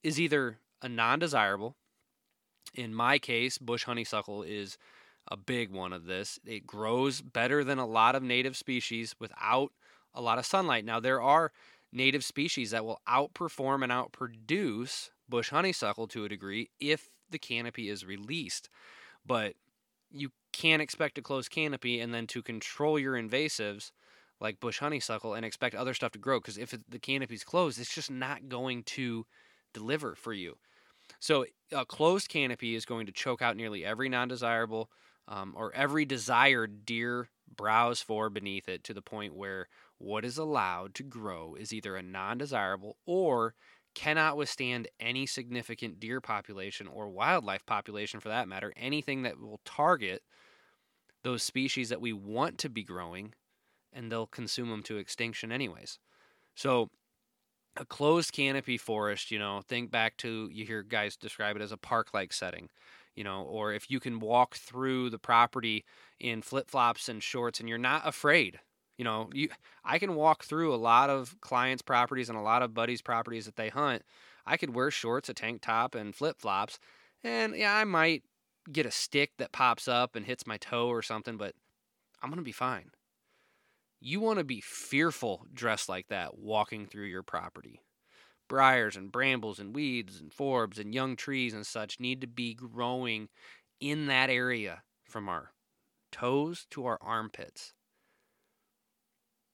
is 0.03 0.19
either 0.19 0.59
a 0.81 0.89
non 0.89 1.19
desirable. 1.19 1.75
In 2.73 2.93
my 2.93 3.19
case, 3.19 3.57
bush 3.57 3.83
honeysuckle 3.83 4.43
is 4.43 4.77
a 5.29 5.37
big 5.37 5.71
one 5.71 5.93
of 5.93 6.05
this. 6.05 6.39
It 6.45 6.65
grows 6.65 7.21
better 7.21 7.63
than 7.63 7.77
a 7.77 7.85
lot 7.85 8.15
of 8.15 8.23
native 8.23 8.57
species 8.57 9.15
without 9.19 9.71
a 10.13 10.21
lot 10.21 10.37
of 10.37 10.45
sunlight. 10.45 10.85
Now, 10.85 10.99
there 10.99 11.21
are 11.21 11.51
native 11.91 12.23
species 12.23 12.71
that 12.71 12.85
will 12.85 13.01
outperform 13.07 13.83
and 13.83 13.91
outproduce 13.91 15.09
bush 15.27 15.49
honeysuckle 15.49 16.07
to 16.07 16.25
a 16.25 16.29
degree 16.29 16.69
if 16.79 17.09
the 17.29 17.39
canopy 17.39 17.89
is 17.89 18.05
released. 18.05 18.69
But 19.25 19.55
you 20.11 20.29
can't 20.53 20.81
expect 20.81 21.17
a 21.17 21.21
closed 21.21 21.51
canopy 21.51 21.99
and 21.99 22.13
then 22.13 22.27
to 22.27 22.41
control 22.41 22.99
your 22.99 23.13
invasives 23.13 23.91
like 24.39 24.59
bush 24.59 24.79
honeysuckle 24.79 25.33
and 25.33 25.45
expect 25.45 25.75
other 25.75 25.93
stuff 25.93 26.11
to 26.11 26.19
grow 26.19 26.39
because 26.39 26.57
if 26.57 26.75
the 26.89 26.99
canopy's 26.99 27.43
closed, 27.43 27.79
it's 27.79 27.93
just 27.93 28.11
not 28.11 28.49
going 28.49 28.83
to 28.83 29.25
deliver 29.73 30.15
for 30.15 30.33
you. 30.33 30.57
So 31.19 31.45
a 31.71 31.85
closed 31.85 32.29
canopy 32.29 32.75
is 32.75 32.85
going 32.85 33.05
to 33.05 33.11
choke 33.11 33.41
out 33.41 33.55
nearly 33.55 33.85
every 33.85 34.09
non-desirable 34.09 34.89
um, 35.27 35.53
or 35.55 35.73
every 35.75 36.05
desired 36.05 36.85
deer 36.85 37.29
browse 37.55 38.01
for 38.01 38.29
beneath 38.29 38.67
it 38.67 38.83
to 38.85 38.93
the 38.93 39.01
point 39.01 39.35
where 39.35 39.67
what 39.97 40.25
is 40.25 40.37
allowed 40.37 40.95
to 40.95 41.03
grow 41.03 41.55
is 41.55 41.71
either 41.71 41.95
a 41.95 42.01
non-desirable 42.01 42.97
or 43.05 43.53
cannot 43.93 44.37
withstand 44.37 44.87
any 44.99 45.25
significant 45.25 45.99
deer 45.99 46.21
population 46.21 46.87
or 46.87 47.09
wildlife 47.09 47.65
population 47.65 48.19
for 48.19 48.29
that 48.29 48.47
matter, 48.47 48.73
anything 48.75 49.23
that 49.23 49.39
will 49.39 49.59
target 49.65 50.23
those 51.23 51.43
species 51.43 51.89
that 51.89 52.01
we 52.01 52.13
want 52.13 52.57
to 52.59 52.69
be 52.69 52.83
growing, 52.83 53.33
and 53.93 54.11
they'll 54.11 54.27
consume 54.27 54.69
them 54.69 54.83
to 54.83 54.97
extinction 54.97 55.51
anyways. 55.51 55.99
So, 56.55 56.89
a 57.77 57.85
closed 57.85 58.33
canopy 58.33 58.77
forest, 58.77 59.31
you 59.31 59.39
know, 59.39 59.61
think 59.67 59.91
back 59.91 60.17
to 60.17 60.49
you 60.51 60.65
hear 60.65 60.83
guys 60.83 61.15
describe 61.15 61.55
it 61.55 61.61
as 61.61 61.71
a 61.71 61.77
park 61.77 62.09
like 62.13 62.33
setting, 62.33 62.69
you 63.15 63.23
know, 63.23 63.43
or 63.43 63.73
if 63.73 63.89
you 63.89 63.99
can 63.99 64.19
walk 64.19 64.55
through 64.55 65.09
the 65.09 65.19
property 65.19 65.85
in 66.19 66.41
flip 66.41 66.69
flops 66.69 67.07
and 67.07 67.23
shorts 67.23 67.59
and 67.59 67.69
you're 67.69 67.77
not 67.77 68.07
afraid 68.07 68.59
you 69.01 69.05
know, 69.05 69.31
you 69.33 69.49
I 69.83 69.97
can 69.97 70.13
walk 70.13 70.43
through 70.43 70.75
a 70.75 70.77
lot 70.77 71.09
of 71.09 71.35
clients' 71.41 71.81
properties 71.81 72.29
and 72.29 72.37
a 72.37 72.41
lot 72.41 72.61
of 72.61 72.75
buddies' 72.75 73.01
properties 73.01 73.45
that 73.45 73.55
they 73.55 73.69
hunt. 73.69 74.03
I 74.45 74.57
could 74.57 74.75
wear 74.75 74.91
shorts, 74.91 75.27
a 75.27 75.33
tank 75.33 75.63
top, 75.63 75.95
and 75.95 76.15
flip 76.15 76.39
flops, 76.39 76.77
and 77.23 77.55
yeah, 77.55 77.75
I 77.75 77.83
might 77.83 78.21
get 78.71 78.85
a 78.85 78.91
stick 78.91 79.31
that 79.39 79.51
pops 79.51 79.87
up 79.87 80.15
and 80.15 80.23
hits 80.23 80.45
my 80.45 80.57
toe 80.57 80.87
or 80.87 81.01
something, 81.01 81.35
but 81.35 81.55
I'm 82.21 82.29
gonna 82.29 82.43
be 82.43 82.51
fine. 82.51 82.91
You 83.99 84.19
want 84.19 84.37
to 84.37 84.45
be 84.45 84.61
fearful 84.61 85.47
dressed 85.51 85.89
like 85.89 86.09
that 86.09 86.37
walking 86.37 86.85
through 86.85 87.05
your 87.05 87.23
property. 87.23 87.81
Briars 88.47 88.95
and 88.95 89.11
brambles 89.11 89.57
and 89.57 89.73
weeds 89.73 90.21
and 90.21 90.31
forbs 90.31 90.77
and 90.77 90.93
young 90.93 91.15
trees 91.15 91.55
and 91.55 91.65
such 91.65 91.99
need 91.99 92.21
to 92.21 92.27
be 92.27 92.53
growing 92.53 93.29
in 93.79 94.05
that 94.05 94.29
area 94.29 94.83
from 95.05 95.27
our 95.27 95.53
toes 96.11 96.67
to 96.69 96.85
our 96.85 96.99
armpits 97.01 97.73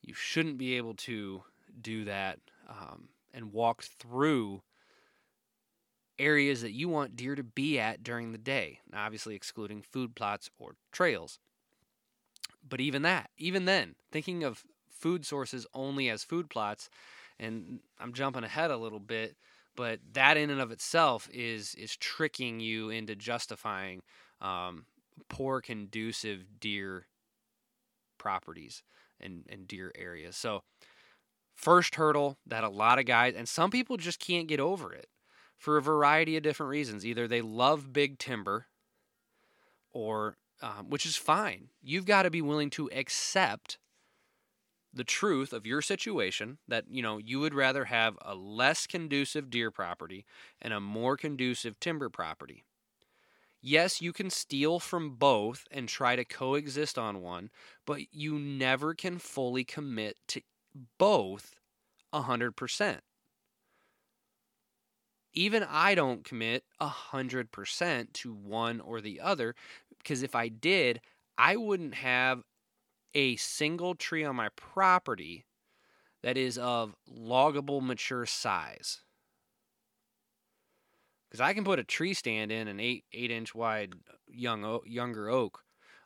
you 0.07 0.13
shouldn't 0.13 0.57
be 0.57 0.77
able 0.77 0.93
to 0.93 1.43
do 1.79 2.05
that 2.05 2.39
um, 2.69 3.09
and 3.33 3.51
walk 3.51 3.83
through 3.83 4.63
areas 6.17 6.61
that 6.61 6.71
you 6.71 6.87
want 6.87 7.15
deer 7.15 7.35
to 7.35 7.43
be 7.43 7.77
at 7.77 8.03
during 8.03 8.31
the 8.31 8.37
day. 8.37 8.79
Now, 8.91 9.05
obviously, 9.05 9.35
excluding 9.35 9.81
food 9.81 10.15
plots 10.15 10.49
or 10.57 10.75
trails. 10.91 11.39
But 12.67 12.79
even 12.79 13.01
that, 13.03 13.29
even 13.37 13.65
then, 13.65 13.95
thinking 14.11 14.43
of 14.43 14.63
food 14.89 15.25
sources 15.25 15.67
only 15.73 16.09
as 16.09 16.23
food 16.23 16.49
plots, 16.49 16.89
and 17.37 17.81
I'm 17.99 18.13
jumping 18.13 18.43
ahead 18.43 18.71
a 18.71 18.77
little 18.77 18.99
bit, 18.99 19.35
but 19.75 19.99
that 20.13 20.37
in 20.37 20.49
and 20.49 20.61
of 20.61 20.71
itself 20.71 21.29
is 21.33 21.75
is 21.75 21.95
tricking 21.97 22.59
you 22.59 22.89
into 22.89 23.15
justifying 23.15 24.01
um, 24.41 24.85
poor 25.29 25.61
conducive 25.61 26.59
deer 26.59 27.07
properties 28.17 28.83
and, 29.19 29.43
and 29.49 29.67
deer 29.67 29.91
areas. 29.95 30.35
So, 30.35 30.63
first 31.55 31.95
hurdle 31.95 32.37
that 32.45 32.63
a 32.63 32.69
lot 32.69 32.99
of 32.99 33.05
guys, 33.05 33.33
and 33.35 33.47
some 33.47 33.71
people 33.71 33.97
just 33.97 34.19
can't 34.19 34.47
get 34.47 34.59
over 34.59 34.93
it 34.93 35.07
for 35.57 35.77
a 35.77 35.81
variety 35.81 36.37
of 36.37 36.43
different 36.43 36.69
reasons. 36.69 37.05
Either 37.05 37.27
they 37.27 37.41
love 37.41 37.91
big 37.91 38.19
timber, 38.19 38.67
or 39.91 40.37
um, 40.61 40.89
which 40.89 41.05
is 41.05 41.15
fine. 41.15 41.69
You've 41.81 42.05
got 42.05 42.23
to 42.23 42.29
be 42.29 42.41
willing 42.41 42.69
to 42.71 42.89
accept 42.93 43.77
the 44.93 45.03
truth 45.03 45.53
of 45.53 45.67
your 45.67 45.81
situation 45.81 46.57
that 46.67 46.85
you 46.89 47.01
know 47.01 47.17
you 47.17 47.39
would 47.39 47.53
rather 47.53 47.85
have 47.85 48.17
a 48.21 48.33
less 48.35 48.87
conducive 48.87 49.49
deer 49.49 49.69
property 49.69 50.25
and 50.61 50.73
a 50.73 50.79
more 50.79 51.15
conducive 51.15 51.79
timber 51.79 52.09
property 52.09 52.63
Yes, 53.69 54.01
you 54.01 54.13
can 54.13 54.29
steal 54.29 54.79
from 54.79 55.15
both 55.17 55.67
and 55.69 55.89
try 55.89 56.15
to 56.15 56.23
coexist 56.23 56.97
on 56.97 57.21
one, 57.21 57.51
but 57.85 58.13
you 58.13 58.39
never 58.39 58.93
can 58.93 59.19
fully 59.19 59.65
commit 59.65 60.17
to 60.29 60.41
both 60.97 61.59
100%. 62.11 63.03
Even 65.33 65.63
I 65.63 65.95
don't 65.95 66.25
commit 66.25 66.65
100% 66.79 68.13
to 68.15 68.33
one 68.33 68.81
or 68.81 68.99
the 68.99 69.21
other 69.21 69.55
because 69.99 70.21
if 70.21 70.35
I 70.35 70.49
did, 70.49 70.99
I 71.37 71.55
wouldn't 71.55 71.93
have 71.95 72.43
a 73.13 73.35
single 73.37 73.95
tree 73.95 74.23
on 74.25 74.35
my 74.35 74.49
property 74.49 75.45
that 76.23 76.37
is 76.37 76.57
of 76.57 76.95
loggable 77.09 77.81
mature 77.81 78.25
size 78.25 79.03
because 81.29 81.41
I 81.41 81.53
can 81.53 81.63
put 81.63 81.79
a 81.79 81.83
tree 81.83 82.13
stand 82.13 82.51
in 82.51 82.67
an 82.67 82.79
eight 82.79 83.05
eight 83.13 83.31
inch 83.31 83.53
wide 83.53 83.93
young 84.29 84.79
younger 84.85 85.29
oak. 85.29 85.63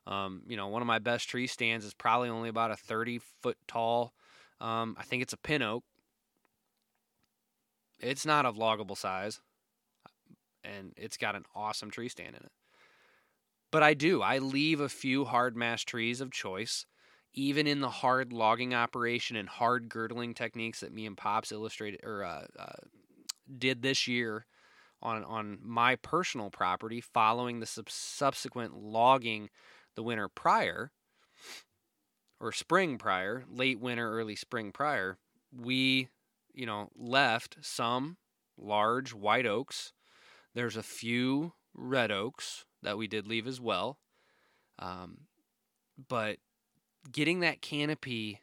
Um, 0.08 0.42
you 0.48 0.58
know, 0.58 0.68
one 0.68 0.82
of 0.82 0.88
my 0.88 1.00
best 1.00 1.30
tree 1.30 1.48
stands 1.48 1.86
is 1.86 1.94
probably 1.94 2.30
only 2.30 2.50
about 2.50 2.72
a 2.72 2.76
thirty 2.76 3.20
foot 3.42 3.58
tall. 3.68 4.14
Um, 4.60 4.96
I 5.00 5.04
think 5.04 5.22
it's 5.22 5.34
a 5.34 5.38
pin 5.38 5.62
oak. 5.62 5.84
It's 8.00 8.26
not 8.26 8.46
of 8.46 8.56
loggable 8.56 8.98
size, 8.98 9.40
and 10.64 10.94
it's 10.98 11.18
got 11.18 11.36
an 11.36 11.44
awesome 11.56 11.92
tree 11.92 12.10
stand 12.10 12.36
in 12.36 12.44
it. 12.44 12.52
But 13.72 13.84
I 13.84 13.94
do. 13.94 14.22
I 14.22 14.40
leave 14.40 14.82
a 14.82 14.90
few 14.90 15.24
hard 15.24 15.56
mast 15.56 15.88
trees 15.88 16.20
of 16.20 16.32
choice, 16.32 16.86
even 17.34 17.68
in 17.68 17.80
the 17.80 17.90
hard 17.90 18.34
logging 18.34 18.74
operation 18.74 19.38
and 19.38 19.48
hard 19.48 19.88
girdling 19.88 20.34
techniques 20.34 20.82
that 20.82 20.94
me 20.94 21.06
and 21.06 21.16
Pops 21.16 21.52
illustrated 21.52 22.02
or 22.04 22.24
uh, 22.24 22.46
uh, 22.60 22.74
did 23.58 23.82
this 23.82 24.08
year 24.08 24.46
on 25.02 25.24
on 25.24 25.58
my 25.62 25.96
personal 25.96 26.50
property 26.50 27.02
following 27.02 27.60
the 27.60 27.66
sub- 27.66 27.90
subsequent 27.90 28.76
logging 28.76 29.50
the 29.96 30.04
winter 30.04 30.28
prior 30.28 30.92
or 32.42 32.52
spring 32.52 32.98
prior, 32.98 33.44
late 33.50 33.80
winter, 33.80 34.12
early 34.12 34.36
spring 34.36 34.72
prior, 34.72 35.18
we, 35.56 36.10
you 36.54 36.66
know, 36.66 36.90
left 36.98 37.58
some 37.62 38.18
large 38.58 39.14
white 39.14 39.46
oaks. 39.46 39.94
There's 40.56 40.76
a 40.76 40.84
few 40.84 41.54
red 41.74 42.12
oaks 42.12 42.66
that 42.82 42.98
we 42.98 43.08
did 43.08 43.28
leave 43.28 43.48
as 43.48 43.62
well. 43.62 44.00
Um, 44.80 45.28
but 46.10 46.38
getting 47.12 47.42
that 47.42 47.62
canopy 47.62 48.42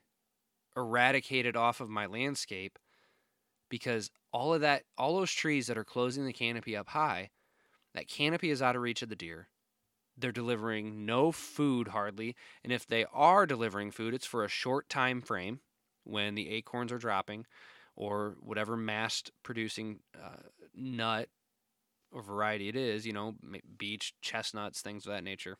eradicated 0.76 1.56
off 1.56 1.80
of 1.80 1.90
my 1.90 2.06
landscape 2.06 2.78
because 3.68 4.10
all 4.32 4.54
of 4.54 4.60
that, 4.60 4.84
all 4.96 5.16
those 5.16 5.32
trees 5.32 5.66
that 5.66 5.78
are 5.78 5.84
closing 5.84 6.26
the 6.26 6.32
canopy 6.32 6.76
up 6.76 6.88
high, 6.88 7.30
that 7.94 8.08
canopy 8.08 8.50
is 8.50 8.62
out 8.62 8.76
of 8.76 8.82
reach 8.82 9.02
of 9.02 9.08
the 9.08 9.16
deer. 9.16 9.48
They're 10.16 10.32
delivering 10.32 11.06
no 11.06 11.30
food 11.32 11.88
hardly, 11.88 12.34
and 12.64 12.72
if 12.72 12.86
they 12.86 13.06
are 13.12 13.46
delivering 13.46 13.92
food, 13.92 14.14
it's 14.14 14.26
for 14.26 14.44
a 14.44 14.48
short 14.48 14.88
time 14.88 15.20
frame 15.20 15.60
when 16.04 16.34
the 16.34 16.50
acorns 16.50 16.90
are 16.90 16.98
dropping, 16.98 17.46
or 17.94 18.36
whatever 18.40 18.76
mast 18.76 19.30
producing 19.42 20.00
uh, 20.14 20.42
nut 20.74 21.28
or 22.10 22.22
variety 22.22 22.68
it 22.68 22.76
is. 22.76 23.06
You 23.06 23.12
know, 23.12 23.36
beech, 23.78 24.14
chestnuts, 24.20 24.80
things 24.80 25.06
of 25.06 25.12
that 25.12 25.24
nature. 25.24 25.56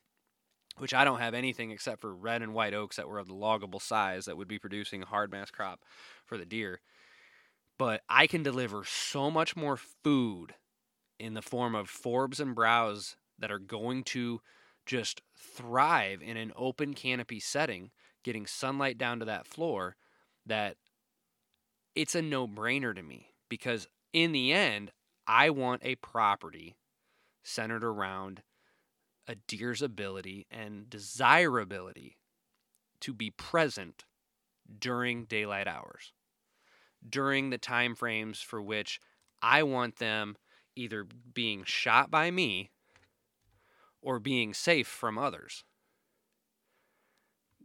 Which 0.77 0.95
I 0.95 1.05
don't 1.05 1.19
have 1.19 1.35
anything 1.35 1.73
except 1.73 2.01
for 2.01 2.15
red 2.15 2.41
and 2.41 2.55
white 2.55 2.75
oaks 2.75 2.97
that 2.97 3.09
were 3.09 3.19
of 3.19 3.27
the 3.27 3.35
loggable 3.35 3.83
size 3.83 4.27
that 4.27 4.37
would 4.37 4.47
be 4.47 4.61
producing 4.61 5.03
a 5.03 5.07
hard 5.07 5.33
mast 5.33 5.53
crop 5.53 5.81
for 6.25 6.39
the 6.39 6.45
deer 6.45 6.81
but 7.79 8.03
I 8.09 8.27
can 8.27 8.43
deliver 8.43 8.85
so 8.85 9.31
much 9.31 9.57
more 9.57 9.77
food 9.77 10.55
in 11.19 11.35
the 11.35 11.43
form 11.43 11.75
of 11.75 11.89
forbs 11.89 12.41
and 12.41 12.55
browse 12.55 13.17
that 13.39 13.51
are 13.51 13.59
going 13.59 14.03
to 14.05 14.41
just 14.85 15.23
thrive 15.37 16.21
in 16.23 16.37
an 16.37 16.53
open 16.57 16.95
canopy 16.95 17.41
setting, 17.41 17.91
getting 18.25 18.47
sunlight 18.47 18.99
down 18.99 19.21
to 19.21 19.25
that 19.27 19.47
floor, 19.47 19.97
that 20.45 20.77
it's 21.95 22.15
a 22.15 22.23
no 22.23 22.49
brainer 22.49 22.95
to 22.95 23.03
me 23.03 23.29
because 23.49 23.87
in 24.13 24.33
the 24.33 24.53
end, 24.53 24.93
I 25.27 25.51
want 25.51 25.83
a 25.85 25.97
property 25.97 26.77
centered 27.45 27.85
around 27.85 28.43
a 29.27 29.35
deer's 29.35 29.83
ability 29.83 30.47
and 30.51 30.89
desirability 30.89 32.17
to 33.01 33.13
be 33.13 33.31
present 33.31 34.05
during 34.81 35.25
daylight 35.25 35.69
hours 35.69 36.13
during 37.07 37.51
the 37.51 37.59
time 37.59 37.95
frames 37.95 38.41
for 38.41 38.61
which 38.61 39.01
I 39.43 39.63
want 39.63 39.97
them 39.97 40.37
either 40.77 41.07
being 41.33 41.65
shot 41.65 42.11
by 42.11 42.31
me 42.31 42.71
or 44.01 44.19
being 44.19 44.55
safe 44.55 44.87
from 44.87 45.19
others. 45.19 45.65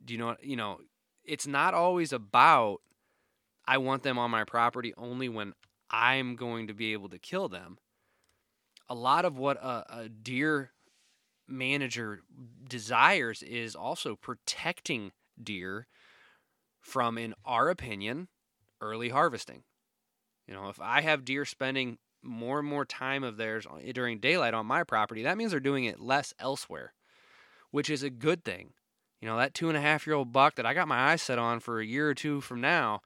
Do 0.04 0.14
you 0.14 0.20
know 0.20 0.36
you 0.42 0.56
know, 0.56 0.80
it's 1.24 1.48
not 1.48 1.74
always 1.74 2.12
about 2.12 2.82
I 3.66 3.78
want 3.78 4.04
them 4.04 4.18
on 4.18 4.32
my 4.32 4.44
property 4.44 4.94
only 4.98 5.30
when 5.30 5.54
I'm 5.90 6.36
going 6.36 6.68
to 6.68 6.74
be 6.74 6.94
able 6.94 7.10
to 7.10 7.20
kill 7.20 7.48
them. 7.48 7.78
A 8.90 8.96
lot 8.96 9.26
of 9.26 9.38
what 9.38 9.58
a, 9.58 10.02
a 10.02 10.10
deer 10.10 10.72
manager 11.48 12.22
desires 12.68 13.42
is 13.44 13.76
also 13.76 14.16
protecting 14.16 15.12
deer 15.42 15.88
from, 16.82 17.18
in 17.18 17.34
our 17.46 17.70
opinion, 17.70 18.28
early 18.84 19.10
harvesting. 19.10 19.64
You 20.48 20.54
know, 20.54 20.70
if 20.70 20.80
I 20.80 21.02
have 21.02 21.26
deer 21.26 21.46
spending 21.46 21.98
more 22.22 22.60
and 22.60 22.68
more 22.68 22.86
time 22.86 23.24
of 23.24 23.38
theirs 23.38 23.66
during 23.94 24.20
daylight 24.20 24.54
on 24.54 24.66
my 24.66 24.84
property, 24.84 25.24
that 25.24 25.38
means 25.38 25.52
they're 25.52 25.60
doing 25.60 25.86
it 25.86 26.00
less 26.00 26.34
elsewhere, 26.40 26.94
which 27.72 27.90
is 27.90 28.04
a 28.04 28.10
good 28.10 28.44
thing. 28.44 28.74
You 29.22 29.30
know, 29.30 29.38
that 29.38 29.54
two 29.54 29.70
and 29.70 29.78
a 29.78 29.82
half 29.82 30.06
year 30.06 30.16
old 30.16 30.34
buck 30.34 30.56
that 30.56 30.66
I 30.66 30.74
got 30.74 30.88
my 30.88 31.12
eyes 31.12 31.22
set 31.22 31.40
on 31.40 31.62
for 31.62 31.80
a 31.80 31.86
year 31.86 32.10
or 32.10 32.14
two 32.14 32.42
from 32.42 32.60
now, 32.60 33.02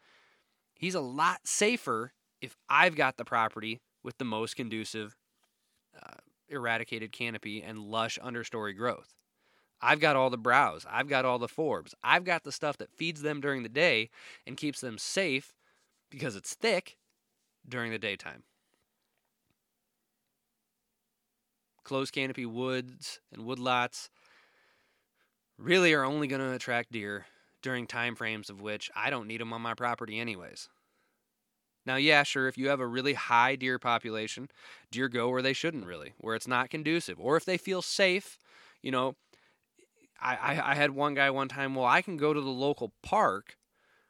he's 0.73 0.95
a 0.95 0.99
lot 0.99 1.41
safer 1.45 2.13
if 2.41 2.57
I've 2.69 2.95
got 2.95 3.17
the 3.17 3.25
property 3.25 3.81
with 4.03 4.17
the 4.17 4.25
most 4.25 4.55
conducive 4.55 5.15
uh, 5.95 6.17
eradicated 6.49 7.11
canopy 7.11 7.61
and 7.61 7.79
lush 7.79 8.17
understory 8.19 8.75
growth. 8.75 9.13
I've 9.79 9.99
got 9.99 10.15
all 10.15 10.31
the 10.31 10.37
browse. 10.37 10.85
I've 10.89 11.07
got 11.07 11.25
all 11.25 11.37
the 11.37 11.47
forbs. 11.47 11.93
I've 12.03 12.23
got 12.23 12.43
the 12.43 12.51
stuff 12.51 12.77
that 12.77 12.91
feeds 12.91 13.21
them 13.21 13.41
during 13.41 13.61
the 13.61 13.69
day 13.69 14.09
and 14.47 14.57
keeps 14.57 14.81
them 14.81 14.97
safe 14.97 15.53
because 16.09 16.35
it's 16.35 16.53
thick 16.53 16.97
during 17.67 17.91
the 17.91 17.99
daytime. 17.99 18.43
Closed 21.83 22.13
canopy 22.13 22.45
woods 22.45 23.19
and 23.31 23.43
woodlots 23.43 24.09
really 25.57 25.93
are 25.93 26.03
only 26.03 26.27
going 26.27 26.41
to 26.41 26.53
attract 26.53 26.91
deer 26.91 27.25
during 27.61 27.87
time 27.87 28.15
frames 28.15 28.49
of 28.49 28.61
which 28.61 28.91
I 28.95 29.09
don't 29.09 29.27
need 29.27 29.41
them 29.41 29.53
on 29.53 29.61
my 29.61 29.73
property 29.73 30.19
anyways. 30.19 30.69
Now, 31.85 31.95
yeah, 31.95 32.23
sure, 32.23 32.49
if 32.49 32.57
you 32.57 32.67
have 32.67 32.81
a 32.81 32.85
really 32.85 33.13
high 33.13 33.55
deer 33.55 33.79
population, 33.79 34.49
deer 34.91 35.07
go 35.07 35.29
where 35.29 35.41
they 35.41 35.53
shouldn't 35.53 35.85
really, 35.85 36.13
where 36.17 36.35
it's 36.35 36.47
not 36.47 36.69
conducive. 36.69 37.17
Or 37.17 37.37
if 37.37 37.45
they 37.45 37.57
feel 37.57 37.81
safe, 37.81 38.37
you 38.81 38.91
know, 38.91 39.15
I, 40.19 40.35
I, 40.35 40.71
I 40.71 40.75
had 40.75 40.91
one 40.91 41.13
guy 41.13 41.29
one 41.29 41.47
time, 41.47 41.75
well, 41.75 41.85
I 41.85 42.01
can 42.01 42.17
go 42.17 42.33
to 42.33 42.41
the 42.41 42.49
local 42.49 42.91
park, 43.03 43.55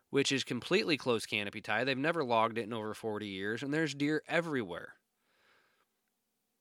which 0.10 0.32
is 0.32 0.44
completely 0.44 0.98
closed 0.98 1.30
canopy 1.30 1.62
tie. 1.62 1.84
They've 1.84 1.98
never 1.98 2.24
logged 2.24 2.58
it 2.58 2.64
in 2.64 2.74
over 2.74 2.94
40 2.94 3.28
years, 3.28 3.64
and 3.64 3.74
there's 3.74 3.94
deer 3.94 4.24
everywhere. 4.28 4.94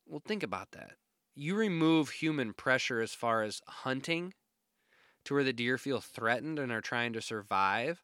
Well, 0.07 0.23
think 0.25 0.43
about 0.43 0.73
that. 0.73 0.93
You 1.35 1.55
remove 1.55 2.11
human 2.11 2.55
pressure 2.55 3.01
as 3.01 3.13
far 3.15 3.43
as 3.43 3.61
hunting 3.67 4.35
to 5.25 5.35
where 5.35 5.45
the 5.45 5.53
deer 5.53 5.77
feel 5.77 6.01
threatened 6.01 6.59
and 6.59 6.73
are 6.73 6.81
trying 6.81 7.13
to 7.13 7.21
survive 7.21 8.01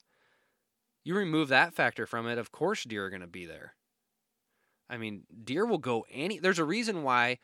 you 1.03 1.15
remove 1.15 1.49
that 1.49 1.73
factor 1.73 2.05
from 2.05 2.27
it, 2.27 2.37
of 2.37 2.51
course 2.51 2.83
deer 2.83 3.05
are 3.05 3.09
going 3.09 3.21
to 3.21 3.27
be 3.27 3.45
there. 3.45 3.75
I 4.89 4.97
mean, 4.97 5.23
deer 5.43 5.65
will 5.65 5.77
go 5.77 6.05
any 6.11 6.39
there's 6.39 6.59
a 6.59 6.65
reason 6.65 7.03
why 7.03 7.39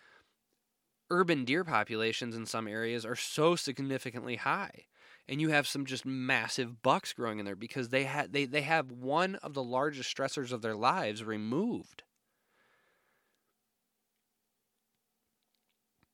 urban 1.10 1.44
deer 1.46 1.64
populations 1.64 2.36
in 2.36 2.46
some 2.46 2.68
areas 2.68 3.06
are 3.06 3.16
so 3.16 3.56
significantly 3.56 4.38
high. 4.38 4.86
And 5.30 5.40
you 5.40 5.50
have 5.50 5.68
some 5.68 5.86
just 5.86 6.08
massive 6.08 6.82
bucks 6.82 7.14
growing 7.14 7.38
in 7.38 7.46
there 7.46 7.56
because 7.56 7.90
they 7.90 8.06
had 8.06 8.34
they, 8.34 8.46
they 8.46 8.64
have 8.64 8.92
one 8.92 9.36
of 9.36 9.54
the 9.54 9.64
largest 9.64 10.14
stressors 10.14 10.52
of 10.52 10.64
their 10.64 10.76
lives 10.76 11.24
removed. 11.24 12.02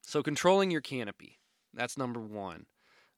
So 0.02 0.22
controlling 0.22 0.70
your 0.70 0.82
canopy. 0.82 1.38
That's 1.72 1.98
number 1.98 2.20
1 2.20 2.66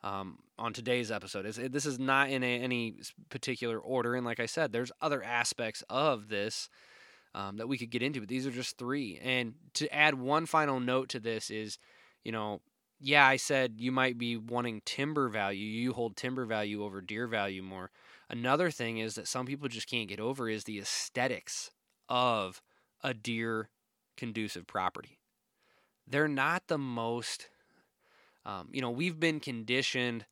um, 0.03 0.39
on 0.57 0.73
today's 0.73 1.11
episode. 1.11 1.47
It's, 1.47 1.59
this 1.59 1.85
is 1.85 1.99
not 1.99 2.31
in 2.31 2.43
a, 2.43 2.61
any 2.61 3.01
particular 3.29 3.79
order, 3.79 4.15
and 4.15 4.25
like 4.25 4.41
I 4.41 4.47
said, 4.47 4.73
there's 4.73 4.93
other 5.01 5.23
aspects 5.23 5.83
of 5.91 6.29
this 6.29 6.71
um, 7.35 7.59
that 7.59 7.69
we 7.69 7.77
could 7.77 7.91
get 7.91 8.03
into, 8.03 8.21
but 8.21 8.29
these 8.29 8.47
are 8.47 8.51
just 8.51 8.79
three. 8.79 9.19
And 9.23 9.55
to 9.75 9.93
add 9.95 10.15
one 10.15 10.47
final 10.47 10.81
note 10.81 11.11
to 11.11 11.21
this 11.21 11.51
is, 11.51 11.79
you 12.25 12.33
know, 12.33 12.61
yeah, 13.01 13.27
I 13.27 13.37
said 13.37 13.75
you 13.79 13.93
might 13.93 14.19
be 14.19 14.37
wanting 14.37 14.83
timber 14.85 15.29
value. 15.29 15.65
You 15.65 15.93
hold 15.93 16.17
timber 16.17 16.45
value 16.45 16.83
over 16.85 17.01
deer 17.01 17.27
value 17.27 17.63
more. 17.63 17.91
Another 18.29 18.71
thing 18.71 18.99
is 18.99 19.15
that 19.15 19.29
some 19.29 19.47
people 19.47 19.69
just 19.69 19.89
can't 19.89 20.09
get 20.09 20.21
over 20.21 20.49
is 20.49 20.65
the 20.65 20.79
aesthetics 20.79 21.71
of 22.09 22.61
a 23.03 23.15
deer 23.15 23.71
conducive 24.17 24.67
property. 24.67 25.19
They're 26.07 26.29
not 26.29 26.69
the 26.69 26.79
most 26.79 27.49
um, 28.49 28.69
you 28.73 28.81
know, 28.81 28.91
we've 28.91 29.21
been 29.21 29.41
conditioned 29.41 30.25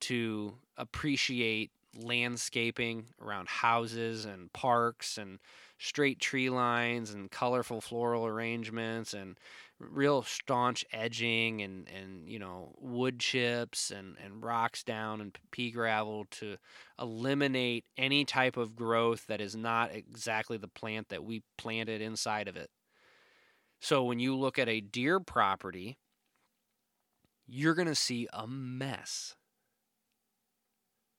to 0.00 0.54
appreciate 0.76 1.70
landscaping 2.02 3.06
around 3.20 3.48
houses 3.48 4.24
and 4.24 4.52
parks 4.52 5.18
and 5.18 5.38
straight 5.78 6.20
tree 6.20 6.50
lines 6.50 7.12
and 7.12 7.30
colorful 7.30 7.80
floral 7.80 8.26
arrangements 8.26 9.12
and 9.12 9.36
real 9.78 10.22
staunch 10.22 10.84
edging 10.92 11.60
and, 11.60 11.88
and 11.88 12.28
you 12.28 12.38
know 12.38 12.72
wood 12.80 13.18
chips 13.18 13.90
and, 13.90 14.16
and 14.22 14.42
rocks 14.42 14.82
down 14.82 15.20
and 15.20 15.36
pea 15.50 15.70
gravel 15.70 16.26
to 16.30 16.56
eliminate 17.00 17.84
any 17.96 18.24
type 18.24 18.56
of 18.56 18.76
growth 18.76 19.26
that 19.26 19.40
is 19.40 19.56
not 19.56 19.94
exactly 19.94 20.56
the 20.56 20.68
plant 20.68 21.08
that 21.08 21.24
we 21.24 21.42
planted 21.58 22.00
inside 22.00 22.48
of 22.48 22.56
it. 22.56 22.70
So 23.80 24.04
when 24.04 24.18
you 24.18 24.36
look 24.36 24.58
at 24.58 24.68
a 24.68 24.80
deer 24.80 25.20
property, 25.20 25.98
you're 27.46 27.74
going 27.74 27.88
to 27.88 27.94
see 27.94 28.28
a 28.32 28.46
mess. 28.46 29.34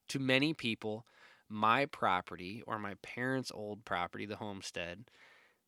To 0.09 0.19
many 0.19 0.53
people, 0.53 1.05
my 1.49 1.85
property 1.85 2.63
or 2.67 2.79
my 2.79 2.95
parents' 3.01 3.51
old 3.53 3.85
property, 3.85 4.25
the 4.25 4.37
homestead, 4.37 5.05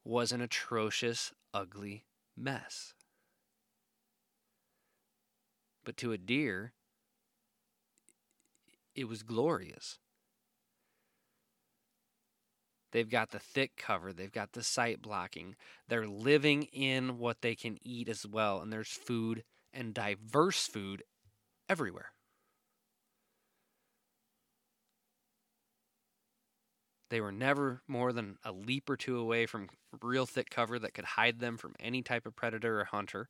was 0.04 0.32
an 0.32 0.42
atrocious, 0.42 1.34
ugly 1.54 2.06
mess. 2.36 2.94
But 5.84 5.98
to 5.98 6.12
a 6.12 6.18
deer, 6.18 6.74
it 8.96 9.08
was 9.08 9.24
glorious. 9.24 10.00
They've 12.92 13.10
got 13.10 13.32
the 13.32 13.40
thick 13.40 13.76
cover, 13.78 14.14
they've 14.14 14.32
got 14.32 14.54
the 14.54 14.64
sight 14.64 15.02
blocking. 15.02 15.56
They're 15.88 16.08
living 16.08 16.64
in 16.64 17.18
what 17.18 17.42
they 17.42 17.56
can 17.56 17.78
eat 17.82 18.10
as 18.10 18.26
well, 18.26 18.62
and 18.62 18.72
there's 18.72 18.88
food 18.88 19.44
and 19.74 19.94
diverse 19.94 20.68
food 20.68 21.04
everywhere. 21.70 22.12
They 27.10 27.22
were 27.22 27.32
never 27.32 27.82
more 27.88 28.12
than 28.12 28.38
a 28.44 28.52
leap 28.52 28.90
or 28.90 28.98
two 28.98 29.18
away 29.18 29.46
from 29.46 29.70
real 30.02 30.26
thick 30.26 30.50
cover 30.50 30.78
that 30.80 30.94
could 30.94 31.06
hide 31.06 31.40
them 31.40 31.58
from 31.58 31.76
any 31.80 32.02
type 32.02 32.26
of 32.26 32.36
predator 32.36 32.82
or 32.82 32.86
hunter. 32.86 33.30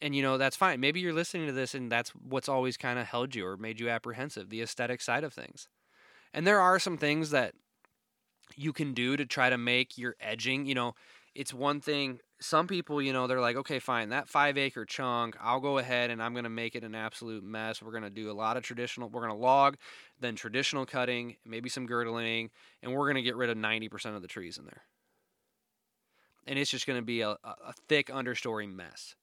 And 0.00 0.14
you 0.14 0.22
know, 0.22 0.36
that's 0.38 0.56
fine. 0.56 0.80
Maybe 0.80 1.00
you're 1.00 1.12
listening 1.12 1.46
to 1.46 1.52
this 1.52 1.74
and 1.74 1.90
that's 1.90 2.10
what's 2.10 2.48
always 2.48 2.76
kind 2.76 2.98
of 2.98 3.06
held 3.06 3.34
you 3.34 3.46
or 3.46 3.56
made 3.56 3.80
you 3.80 3.88
apprehensive, 3.88 4.50
the 4.50 4.62
aesthetic 4.62 5.00
side 5.00 5.24
of 5.24 5.32
things. 5.32 5.68
And 6.34 6.46
there 6.46 6.60
are 6.60 6.78
some 6.78 6.98
things 6.98 7.30
that 7.30 7.54
you 8.56 8.72
can 8.72 8.92
do 8.94 9.16
to 9.16 9.26
try 9.26 9.50
to 9.50 9.58
make 9.58 9.98
your 9.98 10.16
edging, 10.20 10.66
you 10.66 10.74
know, 10.74 10.94
it's 11.34 11.52
one 11.52 11.80
thing 11.80 12.20
some 12.40 12.66
people, 12.66 13.00
you 13.00 13.12
know, 13.12 13.26
they're 13.26 13.40
like, 13.40 13.56
okay, 13.56 13.78
fine, 13.78 14.10
that 14.10 14.28
five 14.28 14.58
acre 14.58 14.84
chunk, 14.84 15.36
I'll 15.40 15.60
go 15.60 15.78
ahead 15.78 16.10
and 16.10 16.22
I'm 16.22 16.32
going 16.32 16.44
to 16.44 16.50
make 16.50 16.74
it 16.74 16.84
an 16.84 16.94
absolute 16.94 17.42
mess. 17.42 17.82
We're 17.82 17.92
going 17.92 18.02
to 18.02 18.10
do 18.10 18.30
a 18.30 18.34
lot 18.34 18.56
of 18.56 18.62
traditional, 18.62 19.08
we're 19.08 19.22
going 19.22 19.32
to 19.32 19.38
log, 19.38 19.76
then 20.20 20.34
traditional 20.36 20.84
cutting, 20.84 21.36
maybe 21.46 21.68
some 21.68 21.86
girdling, 21.86 22.50
and 22.82 22.92
we're 22.92 23.06
going 23.06 23.16
to 23.16 23.22
get 23.22 23.36
rid 23.36 23.48
of 23.48 23.56
90% 23.56 24.16
of 24.16 24.22
the 24.22 24.28
trees 24.28 24.58
in 24.58 24.64
there. 24.64 24.82
And 26.46 26.58
it's 26.58 26.70
just 26.70 26.86
going 26.86 27.00
to 27.00 27.04
be 27.04 27.22
a, 27.22 27.30
a 27.42 27.72
thick 27.88 28.08
understory 28.08 28.72
mess. 28.72 29.16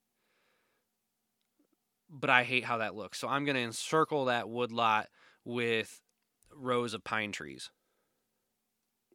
But 2.09 2.29
I 2.29 2.43
hate 2.43 2.65
how 2.65 2.79
that 2.79 2.95
looks. 2.95 3.17
So 3.19 3.27
I'm 3.27 3.45
going 3.45 3.55
to 3.55 3.61
encircle 3.61 4.25
that 4.25 4.49
wood 4.49 4.71
lot 4.71 5.07
with 5.45 6.01
rows 6.53 6.93
of 6.93 7.03
pine 7.03 7.31
trees. 7.31 7.69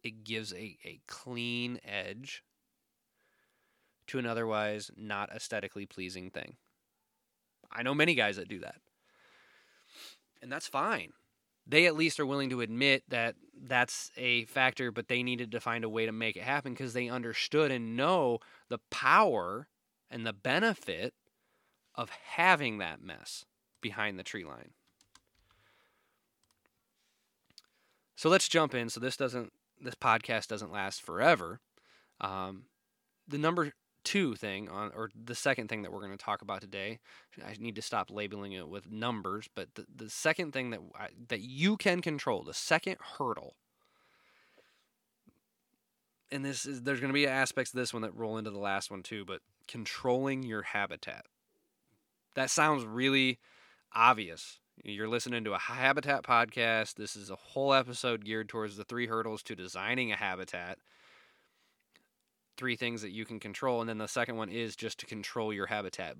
It 0.03 0.23
gives 0.23 0.53
a, 0.53 0.77
a 0.85 1.01
clean 1.07 1.79
edge 1.85 2.43
to 4.09 4.19
an 4.19 4.25
otherwise 4.25 4.91
not 4.95 5.31
aesthetically 5.31 5.85
pleasing 5.85 6.29
thing. 6.29 6.55
I 7.71 7.83
know 7.83 7.93
many 7.93 8.15
guys 8.15 8.37
that 8.37 8.47
do 8.47 8.59
that. 8.59 8.75
And 10.41 10.51
that's 10.51 10.67
fine. 10.67 11.13
They 11.67 11.85
at 11.85 11.95
least 11.95 12.19
are 12.19 12.25
willing 12.25 12.49
to 12.49 12.61
admit 12.61 13.03
that 13.09 13.35
that's 13.61 14.11
a 14.17 14.45
factor, 14.45 14.91
but 14.91 15.07
they 15.07 15.21
needed 15.21 15.51
to 15.51 15.59
find 15.59 15.83
a 15.83 15.89
way 15.89 16.05
to 16.05 16.11
make 16.11 16.35
it 16.35 16.43
happen 16.43 16.73
because 16.73 16.93
they 16.93 17.09
understood 17.09 17.71
and 17.71 17.95
know 17.95 18.39
the 18.69 18.79
power 18.89 19.67
and 20.09 20.25
the 20.25 20.33
benefit 20.33 21.13
of 21.93 22.09
having 22.09 22.79
that 22.79 23.01
mess 23.01 23.45
behind 23.81 24.17
the 24.17 24.23
tree 24.23 24.43
line. 24.43 24.71
So 28.15 28.29
let's 28.29 28.49
jump 28.49 28.73
in. 28.73 28.89
So 28.89 28.99
this 28.99 29.15
doesn't, 29.15 29.53
this 29.79 29.95
podcast 29.95 30.47
doesn't 30.47 30.71
last 30.71 31.01
forever. 31.01 31.59
Um, 32.19 32.63
the 33.27 33.37
number 33.37 33.73
two 34.03 34.35
thing 34.35 34.69
on 34.69 34.91
or 34.95 35.09
the 35.13 35.35
second 35.35 35.67
thing 35.67 35.81
that 35.81 35.91
we're 35.91 35.99
going 35.99 36.17
to 36.17 36.17
talk 36.17 36.41
about 36.41 36.61
today 36.61 36.99
i 37.45 37.53
need 37.59 37.75
to 37.75 37.81
stop 37.81 38.09
labeling 38.09 38.53
it 38.53 38.67
with 38.69 38.89
numbers 38.89 39.49
but 39.55 39.67
the, 39.75 39.85
the 39.93 40.09
second 40.09 40.53
thing 40.53 40.69
that 40.69 40.79
I, 40.97 41.09
that 41.27 41.41
you 41.41 41.75
can 41.75 42.01
control 42.01 42.43
the 42.43 42.53
second 42.53 42.95
hurdle 43.17 43.55
and 46.31 46.45
this 46.45 46.65
is 46.65 46.81
there's 46.81 46.99
going 46.99 47.09
to 47.09 47.13
be 47.13 47.27
aspects 47.27 47.73
of 47.73 47.79
this 47.79 47.93
one 47.93 48.03
that 48.03 48.15
roll 48.15 48.37
into 48.37 48.51
the 48.51 48.59
last 48.59 48.91
one 48.91 49.03
too, 49.03 49.25
but 49.25 49.41
controlling 49.67 50.43
your 50.43 50.61
habitat. 50.61 51.25
That 52.35 52.49
sounds 52.49 52.85
really 52.85 53.39
obvious. 53.93 54.59
You're 54.83 55.09
listening 55.09 55.43
to 55.43 55.53
a 55.53 55.59
habitat 55.59 56.23
podcast. 56.23 56.95
This 56.95 57.15
is 57.15 57.29
a 57.29 57.35
whole 57.35 57.73
episode 57.73 58.23
geared 58.23 58.47
towards 58.47 58.77
the 58.77 58.85
three 58.85 59.07
hurdles 59.07 59.43
to 59.43 59.55
designing 59.55 60.11
a 60.11 60.15
habitat. 60.15 60.77
Three 62.59 62.75
things 62.75 63.01
that 63.03 63.11
you 63.11 63.23
can 63.23 63.39
control, 63.39 63.79
and 63.79 63.89
then 63.89 63.99
the 63.99 64.07
second 64.09 64.35
one 64.35 64.49
is 64.49 64.75
just 64.75 64.99
to 64.99 65.05
control 65.05 65.53
your 65.53 65.67
habitat. 65.67 66.17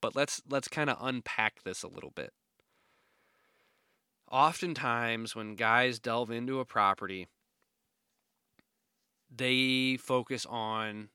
But 0.00 0.16
let's 0.16 0.40
let's 0.48 0.68
kind 0.68 0.88
of 0.88 0.96
unpack 1.02 1.62
this 1.64 1.82
a 1.82 1.88
little 1.88 2.12
bit. 2.16 2.32
Oftentimes, 4.30 5.36
when 5.36 5.54
guys 5.54 5.98
delve 5.98 6.30
into 6.30 6.60
a 6.60 6.64
property, 6.64 7.28
they 9.30 9.98
focus 10.00 10.46
on 10.48 11.10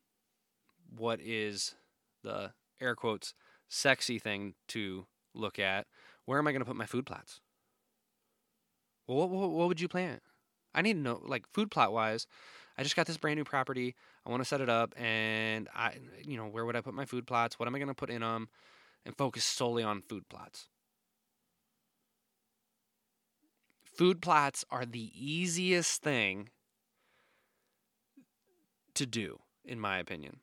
what 0.96 1.20
is 1.20 1.74
the 2.24 2.52
air 2.80 2.94
quotes 2.94 3.34
sexy 3.68 4.20
thing 4.20 4.54
to 4.68 5.08
look 5.34 5.58
at. 5.58 5.88
Where 6.26 6.38
am 6.38 6.46
I 6.46 6.52
going 6.52 6.62
to 6.62 6.68
put 6.68 6.76
my 6.76 6.86
food 6.86 7.08
plots? 7.08 7.42
Well, 9.08 9.18
what, 9.18 9.32
what, 9.32 9.50
what 9.50 9.68
would 9.70 9.82
you 9.82 9.88
plant? 9.88 10.22
I 10.76 10.84
need 10.84 10.94
to 10.94 11.00
know, 11.00 11.20
like 11.26 11.46
food 11.52 11.72
plot 11.72 11.92
wise. 11.92 12.28
I 12.80 12.84
just 12.84 12.96
got 12.96 13.06
this 13.06 13.18
brand 13.18 13.38
new 13.38 13.44
property. 13.44 13.94
I 14.26 14.30
want 14.30 14.42
to 14.42 14.48
set 14.48 14.62
it 14.62 14.70
up, 14.70 14.94
and 14.98 15.68
I, 15.76 15.96
you 16.26 16.38
know, 16.38 16.46
where 16.46 16.64
would 16.64 16.78
I 16.78 16.82
put 16.82 16.94
my 16.94 17.04
food 17.04 17.28
plots? 17.28 17.60
What 17.60 17.68
am 17.68 17.76
I 17.76 17.78
going 17.78 17.90
to 17.90 17.94
put 17.94 18.10
in 18.10 18.22
them? 18.22 18.48
And 19.06 19.18
focus 19.18 19.44
solely 19.44 19.84
on 19.84 20.02
food 20.02 20.30
plots. 20.30 20.70
Food 23.84 24.22
plots 24.22 24.64
are 24.72 24.86
the 24.86 25.12
easiest 25.14 26.02
thing 26.02 26.52
to 28.94 29.06
do, 29.06 29.40
in 29.66 29.78
my 29.78 29.98
opinion. 29.98 30.38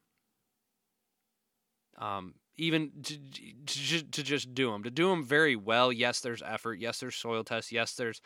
Um, 1.96 2.34
even 2.58 2.90
to, 3.02 3.18
to, 3.66 4.02
to 4.02 4.22
just 4.22 4.54
do 4.54 4.70
them, 4.70 4.82
to 4.82 4.90
do 4.90 5.10
them 5.10 5.24
very 5.24 5.56
well. 5.56 5.92
Yes, 5.92 6.20
there's 6.20 6.42
effort. 6.42 6.78
Yes, 6.78 7.00
there's 7.00 7.16
soil 7.16 7.44
tests. 7.44 7.70
Yes, 7.70 7.94
there's 7.94 8.20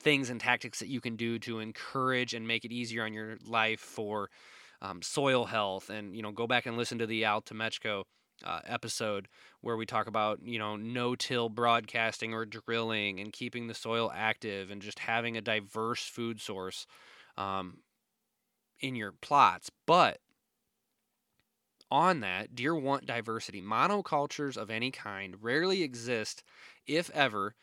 things 0.00 0.30
and 0.30 0.40
tactics 0.40 0.80
that 0.80 0.88
you 0.88 1.00
can 1.00 1.16
do 1.16 1.38
to 1.40 1.60
encourage 1.60 2.34
and 2.34 2.46
make 2.46 2.64
it 2.64 2.72
easier 2.72 3.04
on 3.04 3.12
your 3.12 3.36
life 3.46 3.80
for 3.80 4.30
um, 4.82 5.02
soil 5.02 5.44
health. 5.44 5.90
And 5.90 6.14
you 6.16 6.22
know, 6.22 6.32
go 6.32 6.46
back 6.46 6.66
and 6.66 6.76
listen 6.76 6.98
to 6.98 7.06
the 7.06 7.24
Al 7.24 7.42
Temechko 7.42 8.04
uh, 8.44 8.60
episode 8.66 9.28
where 9.60 9.76
we 9.76 9.86
talk 9.86 10.06
about 10.06 10.40
you 10.42 10.58
know 10.58 10.76
no-till 10.76 11.48
broadcasting 11.48 12.34
or 12.34 12.44
drilling 12.44 13.20
and 13.20 13.32
keeping 13.32 13.66
the 13.66 13.74
soil 13.74 14.10
active 14.14 14.70
and 14.70 14.82
just 14.82 14.98
having 14.98 15.36
a 15.36 15.40
diverse 15.40 16.02
food 16.02 16.40
source 16.40 16.86
um, 17.36 17.78
in 18.80 18.94
your 18.94 19.12
plots. 19.12 19.70
But 19.86 20.18
on 21.96 22.20
that, 22.20 22.54
deer 22.54 22.74
want 22.74 23.06
diversity. 23.06 23.62
Monocultures 23.62 24.58
of 24.58 24.70
any 24.70 24.90
kind 24.90 25.42
rarely 25.42 25.82
exist, 25.82 26.42
if 26.86 27.10
ever, 27.10 27.54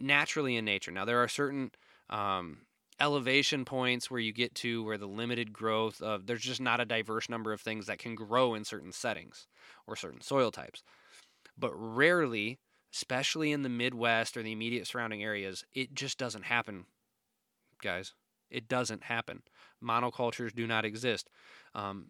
naturally 0.00 0.56
in 0.56 0.64
nature. 0.64 0.90
Now, 0.90 1.04
there 1.04 1.22
are 1.22 1.28
certain 1.28 1.70
um, 2.10 2.58
elevation 2.98 3.64
points 3.64 4.10
where 4.10 4.20
you 4.20 4.32
get 4.32 4.52
to 4.56 4.82
where 4.82 4.98
the 4.98 5.06
limited 5.06 5.52
growth 5.52 6.02
of 6.02 6.26
there's 6.26 6.42
just 6.42 6.60
not 6.60 6.80
a 6.80 6.84
diverse 6.84 7.28
number 7.28 7.52
of 7.52 7.60
things 7.60 7.86
that 7.86 8.00
can 8.00 8.16
grow 8.16 8.54
in 8.54 8.64
certain 8.64 8.90
settings 8.90 9.46
or 9.86 9.94
certain 9.94 10.20
soil 10.20 10.50
types. 10.50 10.82
But 11.56 11.72
rarely, 11.74 12.58
especially 12.92 13.52
in 13.52 13.62
the 13.62 13.68
Midwest 13.68 14.36
or 14.36 14.42
the 14.42 14.52
immediate 14.52 14.88
surrounding 14.88 15.22
areas, 15.22 15.64
it 15.72 15.94
just 15.94 16.18
doesn't 16.18 16.46
happen, 16.46 16.86
guys. 17.80 18.12
It 18.50 18.66
doesn't 18.66 19.04
happen. 19.04 19.42
Monocultures 19.84 20.52
do 20.52 20.66
not 20.66 20.84
exist. 20.84 21.28
Um, 21.76 22.06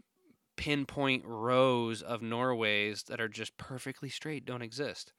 pinpoint 0.58 1.22
rows 1.24 2.02
of 2.02 2.20
Norways 2.20 3.04
that 3.04 3.20
are 3.20 3.28
just 3.28 3.56
perfectly 3.56 4.10
straight 4.10 4.44
don't 4.44 4.60
exist. 4.60 5.14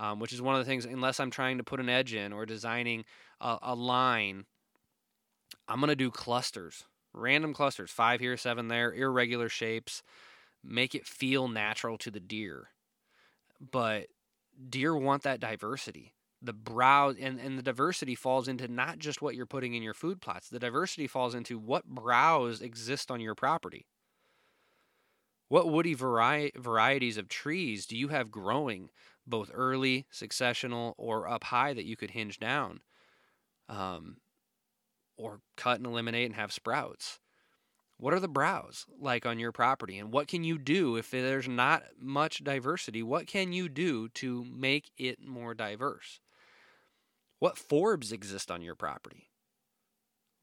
Um, 0.00 0.18
which 0.18 0.32
is 0.32 0.42
one 0.42 0.56
of 0.56 0.58
the 0.58 0.64
things, 0.64 0.86
unless 0.86 1.20
I'm 1.20 1.30
trying 1.30 1.58
to 1.58 1.64
put 1.64 1.78
an 1.78 1.88
edge 1.88 2.14
in 2.14 2.32
or 2.32 2.46
designing 2.46 3.04
a, 3.40 3.58
a 3.62 3.74
line, 3.76 4.44
I'm 5.68 5.78
going 5.78 5.88
to 5.88 5.94
do 5.94 6.10
clusters, 6.10 6.82
random 7.12 7.54
clusters, 7.54 7.92
five 7.92 8.18
here, 8.18 8.36
seven 8.36 8.66
there, 8.66 8.92
irregular 8.92 9.48
shapes, 9.48 10.02
make 10.64 10.96
it 10.96 11.06
feel 11.06 11.46
natural 11.46 11.96
to 11.98 12.10
the 12.10 12.18
deer. 12.18 12.70
But 13.60 14.06
deer 14.68 14.96
want 14.96 15.22
that 15.22 15.38
diversity. 15.38 16.14
The 16.42 16.52
browse 16.52 17.16
and, 17.20 17.38
and 17.38 17.56
the 17.56 17.62
diversity 17.62 18.16
falls 18.16 18.48
into 18.48 18.66
not 18.66 18.98
just 18.98 19.22
what 19.22 19.36
you're 19.36 19.46
putting 19.46 19.74
in 19.74 19.82
your 19.82 19.94
food 19.94 20.20
plots. 20.20 20.48
The 20.48 20.58
diversity 20.58 21.06
falls 21.06 21.36
into 21.36 21.56
what 21.56 21.84
browse 21.84 22.60
exist 22.60 23.12
on 23.12 23.20
your 23.20 23.36
property. 23.36 23.86
What 25.48 25.70
woody 25.70 25.94
vari- 25.94 26.52
varieties 26.56 27.16
of 27.16 27.28
trees 27.28 27.86
do 27.86 27.96
you 27.96 28.08
have 28.08 28.30
growing, 28.30 28.90
both 29.26 29.50
early, 29.52 30.06
successional, 30.12 30.94
or 30.96 31.28
up 31.28 31.44
high 31.44 31.74
that 31.74 31.84
you 31.84 31.96
could 31.96 32.10
hinge 32.10 32.38
down, 32.38 32.80
um, 33.68 34.18
or 35.16 35.40
cut 35.56 35.78
and 35.78 35.86
eliminate 35.86 36.26
and 36.26 36.34
have 36.34 36.52
sprouts? 36.52 37.20
What 37.96 38.12
are 38.12 38.20
the 38.20 38.28
browse 38.28 38.86
like 38.98 39.24
on 39.24 39.38
your 39.38 39.52
property, 39.52 39.98
and 39.98 40.12
what 40.12 40.26
can 40.28 40.42
you 40.44 40.58
do 40.58 40.96
if 40.96 41.10
there's 41.10 41.48
not 41.48 41.84
much 41.98 42.42
diversity? 42.42 43.02
What 43.02 43.26
can 43.26 43.52
you 43.52 43.68
do 43.68 44.08
to 44.10 44.44
make 44.44 44.90
it 44.96 45.24
more 45.24 45.54
diverse? 45.54 46.20
What 47.38 47.56
forbs 47.56 48.12
exist 48.12 48.50
on 48.50 48.62
your 48.62 48.74
property? 48.74 49.28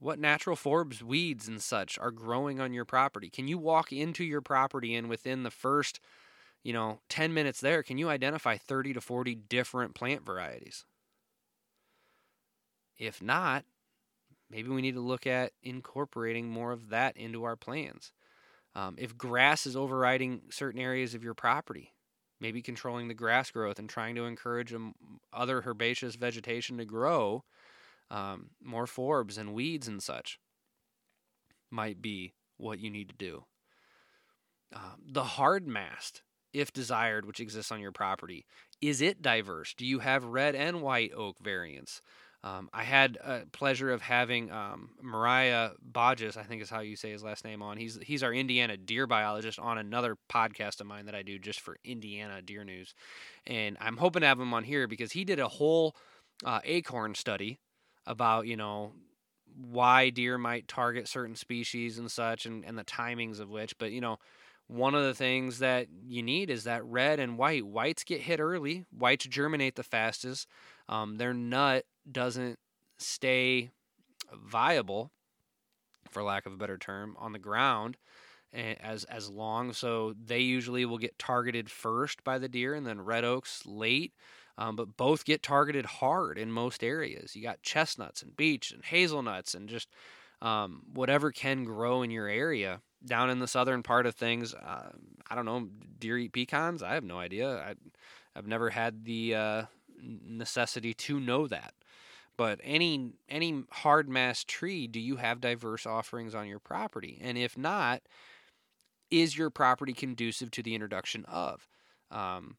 What 0.01 0.17
natural 0.17 0.55
forbs, 0.55 1.03
weeds, 1.03 1.47
and 1.47 1.61
such 1.61 1.99
are 1.99 2.09
growing 2.09 2.59
on 2.59 2.73
your 2.73 2.85
property? 2.85 3.29
Can 3.29 3.47
you 3.47 3.59
walk 3.59 3.93
into 3.93 4.23
your 4.23 4.41
property 4.41 4.95
and 4.95 5.07
within 5.07 5.43
the 5.43 5.51
first, 5.51 5.99
you 6.63 6.73
know, 6.73 7.01
10 7.09 7.35
minutes 7.35 7.61
there, 7.61 7.83
can 7.83 7.99
you 7.99 8.09
identify 8.09 8.57
30 8.57 8.93
to 8.93 9.01
40 9.01 9.35
different 9.35 9.93
plant 9.93 10.25
varieties? 10.25 10.85
If 12.97 13.21
not, 13.21 13.63
maybe 14.49 14.69
we 14.69 14.81
need 14.81 14.95
to 14.95 15.01
look 15.01 15.27
at 15.27 15.51
incorporating 15.61 16.49
more 16.49 16.71
of 16.71 16.89
that 16.89 17.15
into 17.15 17.43
our 17.43 17.55
plans. 17.55 18.11
Um, 18.73 18.95
if 18.97 19.15
grass 19.15 19.67
is 19.67 19.75
overriding 19.75 20.41
certain 20.49 20.81
areas 20.81 21.13
of 21.13 21.23
your 21.23 21.35
property, 21.35 21.93
maybe 22.39 22.63
controlling 22.63 23.07
the 23.07 23.13
grass 23.13 23.51
growth 23.51 23.77
and 23.77 23.87
trying 23.87 24.15
to 24.15 24.25
encourage 24.25 24.73
um, 24.73 24.95
other 25.31 25.61
herbaceous 25.61 26.15
vegetation 26.15 26.79
to 26.79 26.85
grow 26.85 27.43
um, 28.11 28.49
more 28.61 28.85
forbs 28.85 29.37
and 29.37 29.53
weeds 29.53 29.87
and 29.87 30.03
such 30.03 30.37
might 31.71 32.01
be 32.01 32.33
what 32.57 32.79
you 32.79 32.91
need 32.91 33.09
to 33.09 33.15
do. 33.15 33.45
Uh, 34.75 34.95
the 35.05 35.23
hard 35.23 35.65
mast, 35.65 36.21
if 36.53 36.71
desired, 36.71 37.25
which 37.25 37.39
exists 37.39 37.71
on 37.71 37.79
your 37.79 37.91
property, 37.91 38.45
is 38.81 39.01
it 39.01 39.21
diverse? 39.21 39.73
Do 39.73 39.85
you 39.85 39.99
have 39.99 40.25
red 40.25 40.55
and 40.55 40.81
white 40.81 41.11
oak 41.15 41.37
variants? 41.41 42.01
Um, 42.43 42.69
I 42.73 42.83
had 42.83 43.17
a 43.23 43.43
pleasure 43.51 43.91
of 43.91 44.01
having 44.01 44.51
um, 44.51 44.89
Mariah 45.01 45.71
Bodges, 45.79 46.37
I 46.37 46.43
think 46.43 46.61
is 46.61 46.71
how 46.71 46.79
you 46.79 46.95
say 46.95 47.11
his 47.11 47.23
last 47.23 47.45
name, 47.45 47.61
on. 47.61 47.77
He's 47.77 47.99
he's 48.01 48.23
our 48.23 48.33
Indiana 48.33 48.77
deer 48.77 49.05
biologist 49.05 49.59
on 49.59 49.77
another 49.77 50.17
podcast 50.27 50.81
of 50.81 50.87
mine 50.87 51.05
that 51.05 51.13
I 51.13 51.21
do 51.21 51.37
just 51.37 51.59
for 51.59 51.77
Indiana 51.85 52.41
deer 52.41 52.63
news, 52.63 52.95
and 53.45 53.77
I'm 53.79 53.97
hoping 53.97 54.21
to 54.21 54.27
have 54.27 54.39
him 54.39 54.53
on 54.55 54.63
here 54.63 54.87
because 54.87 55.11
he 55.11 55.23
did 55.23 55.39
a 55.39 55.47
whole 55.47 55.95
uh, 56.43 56.61
acorn 56.63 57.13
study 57.13 57.59
about 58.05 58.47
you 58.47 58.57
know 58.57 58.93
why 59.55 60.09
deer 60.09 60.37
might 60.37 60.67
target 60.67 61.07
certain 61.07 61.35
species 61.35 61.97
and 61.97 62.09
such 62.09 62.45
and, 62.45 62.65
and 62.65 62.77
the 62.77 62.83
timings 62.83 63.39
of 63.39 63.49
which 63.49 63.77
but 63.77 63.91
you 63.91 64.01
know 64.01 64.17
one 64.71 64.95
of 64.95 65.03
the 65.03 65.13
things 65.13 65.59
that 65.59 65.87
you 66.07 66.23
need 66.23 66.49
is 66.49 66.63
that 66.63 66.85
red 66.85 67.19
and 67.19 67.37
white. 67.37 67.67
Whites 67.67 68.05
get 68.05 68.21
hit 68.21 68.39
early. 68.39 68.85
Whites 68.97 69.25
germinate 69.25 69.75
the 69.75 69.83
fastest. 69.83 70.47
Um, 70.87 71.17
their 71.17 71.33
nut 71.33 71.83
doesn't 72.09 72.57
stay 72.97 73.71
viable 74.33 75.11
for 76.09 76.23
lack 76.23 76.45
of 76.45 76.53
a 76.53 76.57
better 76.57 76.77
term 76.77 77.17
on 77.19 77.33
the 77.33 77.39
ground 77.39 77.97
as 78.53 79.03
as 79.05 79.29
long. 79.29 79.73
So 79.73 80.13
they 80.23 80.39
usually 80.39 80.85
will 80.85 80.97
get 80.97 81.19
targeted 81.19 81.69
first 81.69 82.23
by 82.23 82.37
the 82.37 82.49
deer 82.49 82.73
and 82.73 82.87
then 82.87 83.01
red 83.01 83.25
oaks 83.25 83.63
late 83.65 84.13
um, 84.57 84.75
but 84.75 84.97
both 84.97 85.25
get 85.25 85.43
targeted 85.43 85.85
hard 85.85 86.37
in 86.37 86.51
most 86.51 86.83
areas. 86.83 87.35
You 87.35 87.43
got 87.43 87.61
chestnuts 87.61 88.21
and 88.21 88.35
beech 88.35 88.71
and 88.71 88.83
hazelnuts 88.83 89.53
and 89.53 89.69
just 89.69 89.89
um, 90.41 90.83
whatever 90.93 91.31
can 91.31 91.63
grow 91.63 92.01
in 92.01 92.11
your 92.11 92.27
area. 92.27 92.81
Down 93.03 93.29
in 93.29 93.39
the 93.39 93.47
southern 93.47 93.81
part 93.81 94.05
of 94.05 94.13
things, 94.15 94.53
uh, 94.53 94.91
I 95.29 95.35
don't 95.35 95.45
know, 95.45 95.67
deer 95.97 96.17
eat 96.17 96.33
pecans? 96.33 96.83
I 96.83 96.93
have 96.93 97.03
no 97.03 97.17
idea. 97.17 97.49
I, 97.49 97.73
I've 98.35 98.47
never 98.47 98.69
had 98.69 99.05
the 99.05 99.35
uh, 99.35 99.63
necessity 99.99 100.93
to 100.93 101.19
know 101.19 101.47
that. 101.47 101.73
But 102.37 102.59
any 102.63 103.13
any 103.29 103.63
hard 103.71 104.09
mast 104.09 104.47
tree, 104.47 104.87
do 104.87 104.99
you 104.99 105.17
have 105.17 105.41
diverse 105.41 105.85
offerings 105.85 106.33
on 106.33 106.47
your 106.47 106.59
property? 106.59 107.19
And 107.21 107.37
if 107.37 107.57
not, 107.57 108.01
is 109.09 109.37
your 109.37 109.49
property 109.49 109.93
conducive 109.93 110.49
to 110.51 110.63
the 110.63 110.73
introduction 110.73 111.25
of? 111.25 111.67
Um, 112.09 112.55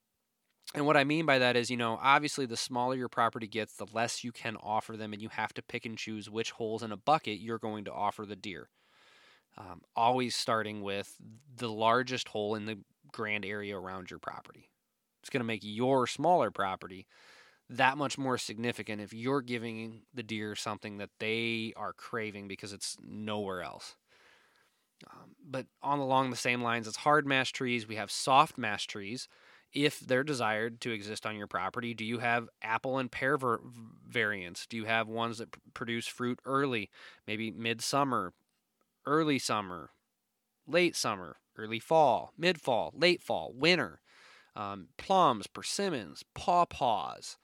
and 0.75 0.87
what 0.87 0.97
I 0.97 1.05
mean 1.05 1.27
by 1.27 1.39
that 1.39 1.57
is, 1.57 1.71
you 1.71 1.77
know, 1.77 1.99
obviously 2.01 2.47
the 2.47 2.57
smaller 2.57 2.95
your 2.95 3.09
property 3.09 3.47
gets, 3.47 3.75
the 3.75 3.87
less 3.93 4.25
you 4.25 4.33
can 4.33 4.57
offer 4.57 4.97
them, 4.97 5.13
and 5.13 5.21
you 5.21 5.29
have 5.31 5.53
to 5.55 5.63
pick 5.63 5.85
and 5.85 5.99
choose 5.99 6.31
which 6.31 6.53
holes 6.53 6.83
in 6.83 6.93
a 6.93 6.97
bucket 6.97 7.41
you're 7.41 7.59
going 7.59 7.85
to 7.85 7.93
offer 7.93 8.25
the 8.25 8.37
deer. 8.37 8.69
Um, 9.59 9.83
always 9.95 10.35
starting 10.35 10.81
with 10.83 11.15
the 11.57 11.71
largest 11.71 12.29
hole 12.29 12.55
in 12.55 12.65
the 12.65 12.79
grand 13.13 13.45
area 13.45 13.77
around 13.77 14.11
your 14.11 14.19
property. 14.19 14.71
It's 15.21 15.31
going 15.31 15.41
to 15.41 15.47
make 15.47 15.61
your 15.63 16.07
smaller 16.07 16.51
property 16.51 17.07
that 17.69 17.97
much 17.97 18.19
more 18.19 18.39
significant 18.39 19.01
if 19.01 19.13
you're 19.13 19.41
giving 19.41 20.03
the 20.13 20.23
deer 20.23 20.55
something 20.55 20.99
that 20.99 21.11
they 21.21 21.73
are 21.77 21.93
craving 21.93 22.49
because 22.49 22.73
it's 22.73 22.97
nowhere 23.03 23.63
else. 23.63 23.97
Um, 25.11 25.35
but 25.45 25.67
on 25.83 25.99
along 25.99 26.31
the 26.31 26.37
same 26.37 26.63
lines 26.63 26.87
as 26.87 26.97
hard 26.97 27.27
mast 27.27 27.55
trees, 27.55 27.89
we 27.89 27.97
have 27.97 28.11
soft 28.11 28.59
mast 28.59 28.91
trees. 28.91 29.29
If 29.73 30.01
they're 30.01 30.25
desired 30.25 30.81
to 30.83 30.91
exist 30.91 31.25
on 31.25 31.37
your 31.37 31.47
property, 31.47 31.95
do 31.95 32.05
you 32.05 32.19
have 32.19 32.49
apple 32.61 32.99
and 32.99 33.11
pear 33.11 33.39
ver- 33.39 33.61
variants? 34.07 34.67
Do 34.67 34.77
you 34.77 34.85
have 34.85 35.09
ones 35.09 35.39
that 35.39 35.53
p- 35.53 35.61
produce 35.73 36.07
fruit 36.07 36.39
early, 36.45 36.91
maybe 37.27 37.51
midsummer, 37.51 38.35
early 39.07 39.39
summer, 39.39 39.91
late 40.67 40.95
summer, 40.95 41.37
early 41.57 41.79
fall, 41.79 42.33
mid 42.37 42.61
fall, 42.61 42.93
late 42.95 43.23
fall, 43.23 43.53
winter? 43.55 44.01
Um, 44.55 44.89
plums, 44.99 45.47
persimmons, 45.47 46.23
pawpaws, 46.35 47.39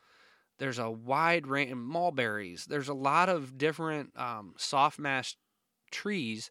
there's 0.58 0.78
a 0.78 0.90
wide 0.90 1.46
range 1.46 1.70
of 1.70 1.78
mulberries. 1.78 2.66
There's 2.66 2.88
a 2.88 2.94
lot 2.94 3.28
of 3.28 3.56
different 3.56 4.18
um, 4.18 4.54
soft 4.56 4.98
mast 4.98 5.36
trees. 5.90 6.50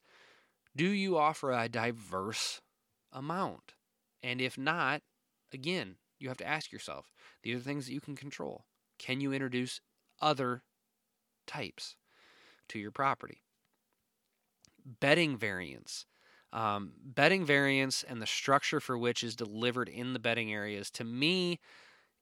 Do 0.75 0.87
you 0.87 1.17
offer 1.17 1.51
a 1.51 1.67
diverse 1.67 2.61
amount? 3.11 3.73
And 4.23 4.39
if 4.41 4.57
not, 4.57 5.01
again, 5.53 5.95
you 6.19 6.29
have 6.29 6.37
to 6.37 6.47
ask 6.47 6.71
yourself 6.71 7.11
these 7.43 7.55
are 7.55 7.59
things 7.59 7.85
that 7.85 7.93
you 7.93 8.01
can 8.01 8.15
control. 8.15 8.65
Can 8.99 9.21
you 9.21 9.33
introduce 9.33 9.81
other 10.21 10.63
types 11.45 11.95
to 12.69 12.79
your 12.79 12.91
property? 12.91 13.43
Bedding 14.99 15.37
variants. 15.37 16.05
Um, 16.53 16.93
bedding 17.03 17.45
variants 17.45 18.03
and 18.03 18.21
the 18.21 18.25
structure 18.25 18.79
for 18.79 18.97
which 18.97 19.21
is 19.21 19.35
delivered 19.35 19.89
in 19.89 20.13
the 20.13 20.19
bedding 20.19 20.51
areas, 20.53 20.89
to 20.91 21.03
me, 21.03 21.59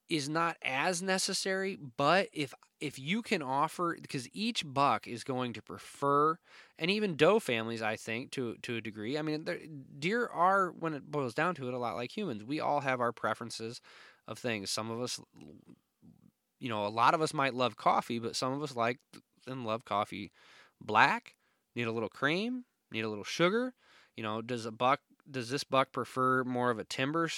is 0.09 0.27
not 0.27 0.57
as 0.63 1.01
necessary 1.01 1.77
but 1.97 2.27
if 2.33 2.53
if 2.85 2.99
you 2.99 3.23
can 3.23 3.41
offer 3.41 3.97
because 3.99 4.29
each 4.31 4.63
buck 4.63 5.07
is 5.07 5.23
going 5.23 5.53
to 5.53 5.61
prefer 5.61 6.37
and 6.77 6.91
even 6.91 7.15
doe 7.15 7.39
families 7.39 7.81
i 7.81 7.95
think 7.95 8.29
to 8.29 8.55
to 8.61 8.75
a 8.75 8.81
degree. 8.81 9.17
I 9.17 9.23
mean 9.23 9.47
deer 9.97 10.27
are 10.27 10.69
when 10.69 10.93
it 10.93 11.09
boils 11.09 11.33
down 11.33 11.55
to 11.55 11.67
it 11.67 11.73
a 11.73 11.79
lot 11.79 11.95
like 11.95 12.15
humans. 12.15 12.43
We 12.43 12.59
all 12.59 12.81
have 12.81 13.01
our 13.01 13.11
preferences 13.11 13.81
of 14.27 14.37
things. 14.37 14.69
Some 14.69 14.91
of 14.91 15.01
us 15.01 15.19
you 16.59 16.69
know 16.69 16.85
a 16.85 16.89
lot 16.89 17.15
of 17.15 17.21
us 17.21 17.33
might 17.33 17.55
love 17.55 17.75
coffee 17.75 18.19
but 18.19 18.35
some 18.35 18.53
of 18.53 18.61
us 18.61 18.75
like 18.75 18.99
and 19.47 19.65
love 19.65 19.83
coffee 19.83 20.31
black 20.79 21.33
need 21.75 21.87
a 21.87 21.91
little 21.91 22.09
cream 22.09 22.65
need 22.91 23.03
a 23.03 23.09
little 23.09 23.23
sugar. 23.23 23.73
You 24.15 24.21
know 24.21 24.43
does 24.43 24.67
a 24.67 24.71
buck 24.71 24.99
does 25.29 25.49
this 25.49 25.63
buck 25.63 25.91
prefer 25.91 26.43
more 26.43 26.69
of 26.69 26.77
a 26.77 26.83
timber 26.83 27.29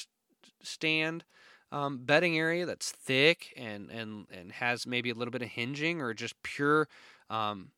stand 0.62 1.24
um, 1.72 2.00
bedding 2.04 2.38
area 2.38 2.66
that's 2.66 2.92
thick 2.92 3.54
and, 3.58 3.90
and, 3.90 4.26
and 4.32 4.52
has 4.54 4.88
maybe 4.88 5.10
a 5.10 5.14
little 5.14 5.32
bit 5.32 5.42
of 5.42 5.50
hinging 5.50 6.02
or 6.02 6.14
just 6.14 6.42
pure 6.44 6.88
um, 7.30 7.72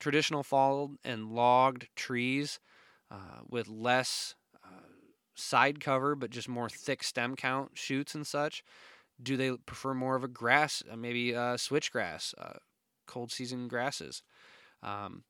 traditional 0.00 0.42
falled 0.42 0.96
and 1.04 1.30
logged 1.30 1.88
trees 1.94 2.58
uh, 3.10 3.40
with 3.48 3.68
less 3.68 4.34
uh, 4.64 4.68
side 5.34 5.80
cover 5.80 6.14
but 6.14 6.30
just 6.30 6.48
more 6.48 6.68
thick 6.68 7.02
stem 7.02 7.36
count 7.36 7.72
shoots 7.74 8.14
and 8.14 8.26
such? 8.26 8.64
Do 9.22 9.36
they 9.36 9.52
prefer 9.52 9.94
more 9.94 10.16
of 10.16 10.24
a 10.24 10.28
grass, 10.28 10.82
uh, 10.90 10.96
maybe 10.96 11.34
uh, 11.34 11.56
switchgrass, 11.56 12.34
uh, 12.36 12.58
cold 13.06 13.30
season 13.30 13.68
grasses? 13.68 14.22
Um, 14.82 15.22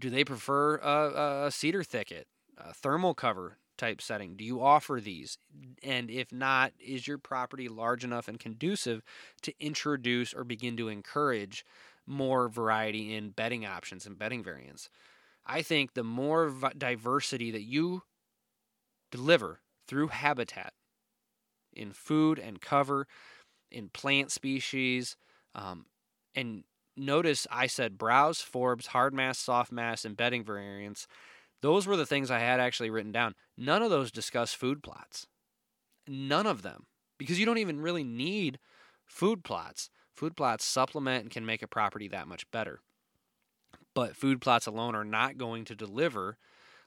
do 0.00 0.10
they 0.10 0.24
prefer 0.24 0.76
a, 0.76 1.46
a 1.46 1.50
cedar 1.50 1.84
thicket, 1.84 2.26
thermal 2.74 3.14
cover 3.14 3.58
type 3.78 4.02
setting? 4.02 4.36
Do 4.36 4.44
you 4.44 4.62
offer 4.62 5.00
these? 5.00 5.38
And 5.82 6.10
if 6.10 6.32
not, 6.32 6.72
is 6.78 7.06
your 7.06 7.18
property 7.18 7.68
large 7.68 8.04
enough 8.04 8.28
and 8.28 8.38
conducive 8.38 9.02
to 9.42 9.54
introduce 9.60 10.34
or 10.34 10.44
begin 10.44 10.76
to 10.76 10.88
encourage 10.88 11.64
more 12.06 12.48
variety 12.48 13.14
in 13.14 13.30
bedding 13.30 13.64
options 13.64 14.04
and 14.04 14.18
bedding 14.18 14.42
variants? 14.42 14.90
I 15.46 15.62
think 15.62 15.94
the 15.94 16.04
more 16.04 16.52
diversity 16.76 17.50
that 17.52 17.62
you 17.62 18.02
deliver 19.10 19.60
through 19.86 20.08
habitat 20.08 20.74
in 21.72 21.92
food 21.92 22.38
and 22.38 22.60
cover, 22.60 23.06
in 23.70 23.88
plant 23.88 24.30
species, 24.30 25.16
um, 25.54 25.86
and 26.34 26.64
notice 26.96 27.46
I 27.50 27.66
said 27.66 27.96
browse, 27.96 28.42
forbs, 28.42 28.88
hard 28.88 29.14
mast, 29.14 29.42
soft 29.42 29.72
mast, 29.72 30.04
and 30.04 30.16
bedding 30.16 30.44
variants. 30.44 31.06
Those 31.60 31.86
were 31.86 31.96
the 31.96 32.06
things 32.06 32.30
I 32.30 32.38
had 32.38 32.60
actually 32.60 32.90
written 32.90 33.12
down. 33.12 33.34
None 33.56 33.82
of 33.82 33.90
those 33.90 34.10
discuss 34.10 34.54
food 34.54 34.82
plots. 34.82 35.26
None 36.06 36.46
of 36.46 36.62
them. 36.62 36.86
Because 37.18 37.40
you 37.40 37.46
don't 37.46 37.58
even 37.58 37.80
really 37.80 38.04
need 38.04 38.58
food 39.06 39.42
plots. 39.42 39.90
Food 40.14 40.36
plots 40.36 40.64
supplement 40.64 41.22
and 41.22 41.30
can 41.30 41.44
make 41.44 41.62
a 41.62 41.68
property 41.68 42.08
that 42.08 42.28
much 42.28 42.48
better. 42.50 42.80
But 43.94 44.16
food 44.16 44.40
plots 44.40 44.66
alone 44.66 44.94
are 44.94 45.04
not 45.04 45.38
going 45.38 45.64
to 45.66 45.74
deliver 45.74 46.36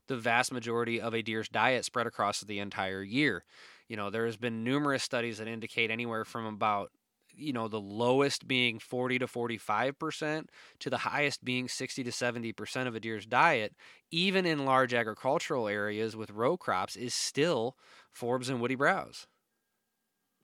the 0.07 0.17
vast 0.17 0.51
majority 0.51 0.99
of 0.99 1.13
a 1.13 1.21
deer's 1.21 1.49
diet 1.49 1.85
spread 1.85 2.07
across 2.07 2.41
the 2.41 2.59
entire 2.59 3.03
year. 3.03 3.43
You 3.87 3.97
know, 3.97 4.09
there 4.09 4.25
has 4.25 4.37
been 4.37 4.63
numerous 4.63 5.03
studies 5.03 5.37
that 5.37 5.47
indicate 5.47 5.91
anywhere 5.91 6.25
from 6.25 6.45
about 6.45 6.91
you 7.41 7.53
know 7.53 7.67
the 7.67 7.79
lowest 7.79 8.47
being 8.47 8.79
40 8.79 9.19
to 9.19 9.27
45% 9.27 10.45
to 10.79 10.89
the 10.89 10.97
highest 10.97 11.43
being 11.43 11.67
60 11.67 12.03
to 12.03 12.11
70% 12.11 12.87
of 12.87 12.95
a 12.95 12.99
deer's 12.99 13.25
diet 13.25 13.75
even 14.11 14.45
in 14.45 14.65
large 14.65 14.93
agricultural 14.93 15.67
areas 15.67 16.15
with 16.15 16.31
row 16.31 16.57
crops 16.57 16.95
is 16.95 17.13
still 17.13 17.75
forbs 18.13 18.49
and 18.49 18.59
woody 18.59 18.75
browse. 18.75 19.27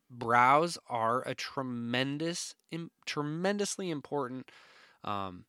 Browse 0.10 0.78
are 0.88 1.22
a 1.28 1.36
tremendous 1.36 2.56
tremendously 3.06 3.90
important 3.90 4.50
um, 5.04 5.46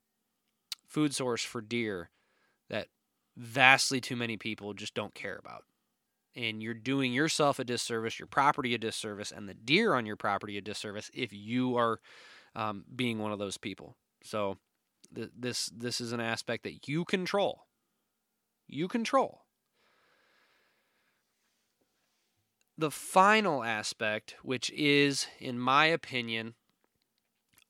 food 0.89 1.15
source 1.15 1.45
for 1.45 1.61
deer 1.61 2.11
that 2.69 2.89
vastly 3.37 4.01
too 4.01 4.17
many 4.17 4.37
people 4.37 4.75
just 4.75 4.95
don't 4.95 5.15
care 5.15 5.37
about 5.37 5.63
and 6.39 6.63
you're 6.63 6.73
doing 6.73 7.13
yourself 7.13 7.59
a 7.59 7.65
disservice, 7.65 8.19
your 8.19 8.29
property 8.29 8.73
a 8.73 8.79
disservice, 8.79 9.33
and 9.33 9.49
the 9.49 9.55
deer 9.55 9.95
on 9.95 10.07
your 10.07 10.17
property 10.17 10.57
a 10.57 10.61
disservice 10.61 11.11
if 11.13 11.33
you 11.33 11.77
are 11.77 11.99
um, 12.55 12.85
being 12.95 13.19
one 13.19 13.33
of 13.33 13.41
those 13.41 13.59
people. 13.59 13.97
So 14.23 14.57
th- 15.15 15.31
this 15.37 15.67
this 15.67 16.01
is 16.01 16.13
an 16.13 16.21
aspect 16.21 16.63
that 16.63 16.87
you 16.87 17.05
control. 17.05 17.67
You 18.69 18.87
control. 18.87 19.43
The 22.77 22.93
final 22.93 23.65
aspect, 23.65 24.37
which 24.43 24.71
is, 24.71 25.27
in 25.41 25.59
my 25.59 25.87
opinion, 25.87 26.55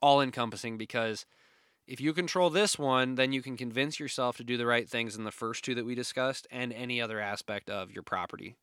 all 0.02 0.20
encompassing 0.20 0.76
because 0.76 1.24
if 1.88 2.02
you 2.02 2.12
control 2.12 2.50
this 2.50 2.78
one, 2.78 3.14
then 3.14 3.32
you 3.32 3.40
can 3.40 3.56
convince 3.56 3.98
yourself 3.98 4.36
to 4.36 4.44
do 4.44 4.58
the 4.58 4.66
right 4.66 4.86
things 4.86 5.16
in 5.16 5.24
the 5.24 5.30
first 5.32 5.64
two 5.64 5.74
that 5.74 5.86
we 5.86 5.94
discussed 5.94 6.46
and 6.50 6.70
any 6.70 7.00
other 7.00 7.18
aspect 7.18 7.70
of 7.70 7.90
your 7.90 8.02
property 8.02 8.56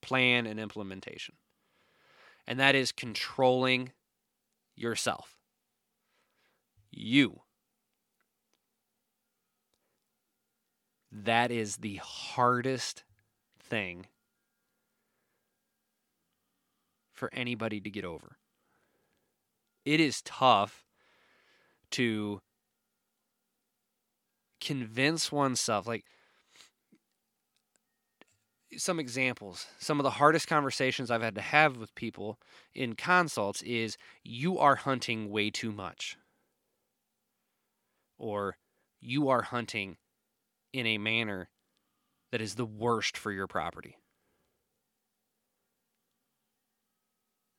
plan 0.00 0.46
and 0.46 0.60
implementation. 0.60 1.34
And 2.46 2.60
that 2.60 2.76
is 2.76 2.92
controlling 2.92 3.90
yourself. 4.76 5.36
You. 6.92 7.40
That 11.10 11.50
is 11.50 11.78
the 11.78 11.96
hardest 11.96 13.02
thing 13.58 14.06
for 17.12 17.30
anybody 17.32 17.80
to 17.80 17.90
get 17.90 18.04
over. 18.04 18.36
It 19.84 19.98
is 19.98 20.22
tough 20.22 20.83
to 21.94 22.40
convince 24.60 25.30
oneself 25.30 25.86
like 25.86 26.04
some 28.76 28.98
examples. 28.98 29.66
Some 29.78 30.00
of 30.00 30.04
the 30.04 30.10
hardest 30.10 30.48
conversations 30.48 31.08
i've 31.08 31.22
had 31.22 31.36
to 31.36 31.40
have 31.40 31.76
with 31.76 31.94
people 31.94 32.40
in 32.74 32.94
consults 32.94 33.62
is 33.62 33.96
you 34.24 34.58
are 34.58 34.74
hunting 34.74 35.30
way 35.30 35.50
too 35.50 35.70
much. 35.70 36.16
Or 38.18 38.56
you 39.00 39.28
are 39.28 39.42
hunting 39.42 39.96
in 40.72 40.86
a 40.86 40.98
manner 40.98 41.48
that 42.32 42.40
is 42.40 42.56
the 42.56 42.66
worst 42.66 43.16
for 43.16 43.30
your 43.30 43.46
property. 43.46 43.96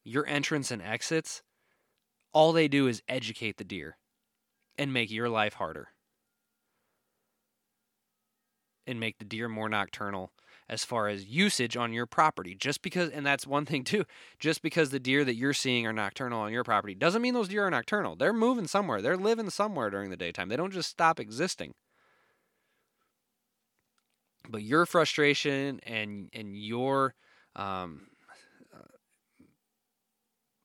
Your 0.03 0.27
entrance 0.27 0.71
and 0.71 0.81
exits 0.81 1.41
all 2.33 2.51
they 2.51 2.67
do 2.67 2.87
is 2.87 3.01
educate 3.07 3.55
the 3.55 3.63
deer 3.63 3.95
and 4.77 4.93
make 4.93 5.11
your 5.11 5.29
life 5.29 5.55
harder. 5.55 5.89
And 8.87 8.99
make 8.99 9.17
the 9.17 9.25
deer 9.25 9.49
more 9.49 9.67
nocturnal 9.69 10.31
as 10.67 10.83
far 10.83 11.07
as 11.07 11.25
usage 11.25 11.75
on 11.77 11.93
your 11.93 12.05
property. 12.05 12.55
Just 12.55 12.81
because 12.81 13.09
and 13.09 13.25
that's 13.25 13.47
one 13.47 13.65
thing 13.65 13.83
too 13.83 14.05
just 14.39 14.61
because 14.61 14.89
the 14.89 14.99
deer 14.99 15.23
that 15.25 15.35
you're 15.35 15.53
seeing 15.53 15.87
are 15.87 15.93
nocturnal 15.93 16.41
on 16.41 16.51
your 16.51 16.63
property 16.63 16.93
doesn't 16.93 17.21
mean 17.21 17.33
those 17.33 17.47
deer 17.47 17.65
are 17.65 17.71
nocturnal. 17.71 18.15
They're 18.15 18.33
moving 18.33 18.67
somewhere. 18.67 19.01
They're 19.01 19.17
living 19.17 19.49
somewhere 19.49 19.89
during 19.89 20.11
the 20.11 20.17
daytime. 20.17 20.49
They 20.49 20.55
don't 20.55 20.73
just 20.73 20.89
stop 20.89 21.19
existing. 21.19 21.73
But 24.47 24.61
your 24.61 24.85
frustration 24.85 25.79
and 25.83 26.29
and 26.33 26.55
your 26.55 27.15
um, 27.55 28.07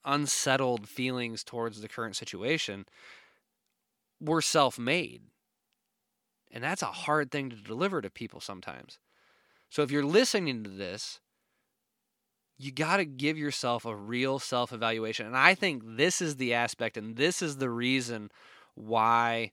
unsettled 0.05 0.88
feelings 0.88 1.44
towards 1.44 1.81
the 1.81 1.88
current 1.88 2.16
situation 2.16 2.87
were 4.20 4.42
self-made. 4.42 5.22
And 6.52 6.62
that's 6.64 6.83
a 6.83 6.87
hard 6.87 7.30
thing 7.30 7.50
to 7.50 7.56
deliver 7.56 8.00
to 8.00 8.11
people 8.11 8.40
sometimes. 8.40 8.98
So 9.70 9.83
if 9.83 9.90
you're 9.90 10.04
listening 10.04 10.64
to 10.64 10.70
this, 10.70 11.20
you 12.59 12.72
got 12.72 12.98
to 12.98 13.04
give 13.04 13.38
yourself 13.38 13.87
a 13.87 13.94
real 13.94 14.38
self 14.38 14.72
evaluation. 14.72 15.26
And 15.26 15.37
I 15.37 15.54
think 15.54 15.83
this 15.96 16.20
is 16.20 16.37
the 16.37 16.52
aspect, 16.54 16.96
and 16.96 17.16
this 17.16 17.40
is 17.40 17.56
the 17.56 17.70
reason 17.70 18.30
why 18.74 19.52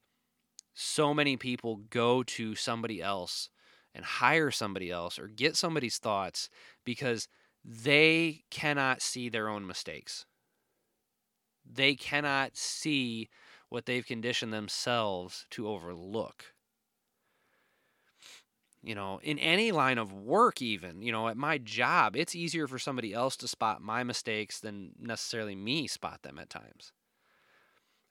so 0.74 1.14
many 1.14 1.38
people 1.38 1.78
go 1.90 2.22
to 2.24 2.56
somebody 2.56 3.02
else 3.02 3.50
and 3.96 4.04
hire 4.04 4.52
somebody 4.52 4.92
else 4.92 5.18
or 5.18 5.28
get 5.28 5.56
somebody's 5.56 5.98
thoughts 5.98 6.50
because 6.84 7.28
they 7.64 8.44
cannot 8.52 9.02
see 9.02 9.30
their 9.30 9.50
own 9.50 9.66
mistakes. 9.66 10.26
They 11.66 11.96
cannot 11.96 12.56
see 12.58 13.30
what 13.70 13.86
they've 13.86 14.06
conditioned 14.06 14.54
themselves 14.54 15.46
to 15.52 15.68
overlook 15.68 16.54
you 18.88 18.96
know, 18.96 19.20
in 19.22 19.38
any 19.40 19.74
line 19.74 19.98
of 19.98 20.14
work, 20.14 20.62
even, 20.62 21.02
you 21.02 21.12
know, 21.12 21.28
at 21.28 21.36
my 21.36 21.58
job, 21.58 22.16
it's 22.16 22.34
easier 22.34 22.68
for 22.68 22.80
somebody 22.80 23.14
else 23.14 23.36
to 23.38 23.48
spot 23.48 23.82
my 23.82 24.02
mistakes 24.04 24.62
than 24.62 24.92
necessarily 24.98 25.56
me 25.56 25.88
spot 25.88 26.22
them 26.22 26.40
at 26.40 26.50
times. 26.50 26.94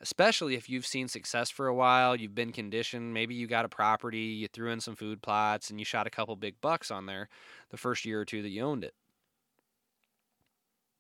Especially 0.03 0.55
if 0.55 0.69
you've 0.69 0.85
seen 0.85 1.09
success 1.09 1.49
for 1.49 1.67
a 1.67 1.75
while, 1.75 2.15
you've 2.15 2.35
been 2.35 2.53
conditioned, 2.53 3.15
maybe 3.15 3.35
you 3.35 3.47
got 3.47 3.65
a 3.65 3.71
property, 3.71 4.19
you 4.19 4.49
threw 4.49 4.71
in 4.71 4.81
some 4.81 4.95
food 4.95 5.23
plots, 5.23 5.71
and 5.71 5.79
you 5.79 5.87
shot 5.87 6.07
a 6.07 6.11
couple 6.11 6.37
big 6.37 6.61
bucks 6.61 6.91
on 6.91 7.07
there 7.07 7.31
the 7.71 7.79
first 7.79 8.05
year 8.05 8.21
or 8.21 8.27
two 8.27 8.43
that 8.43 8.51
you 8.51 8.63
owned 8.63 8.85
it. 8.85 8.93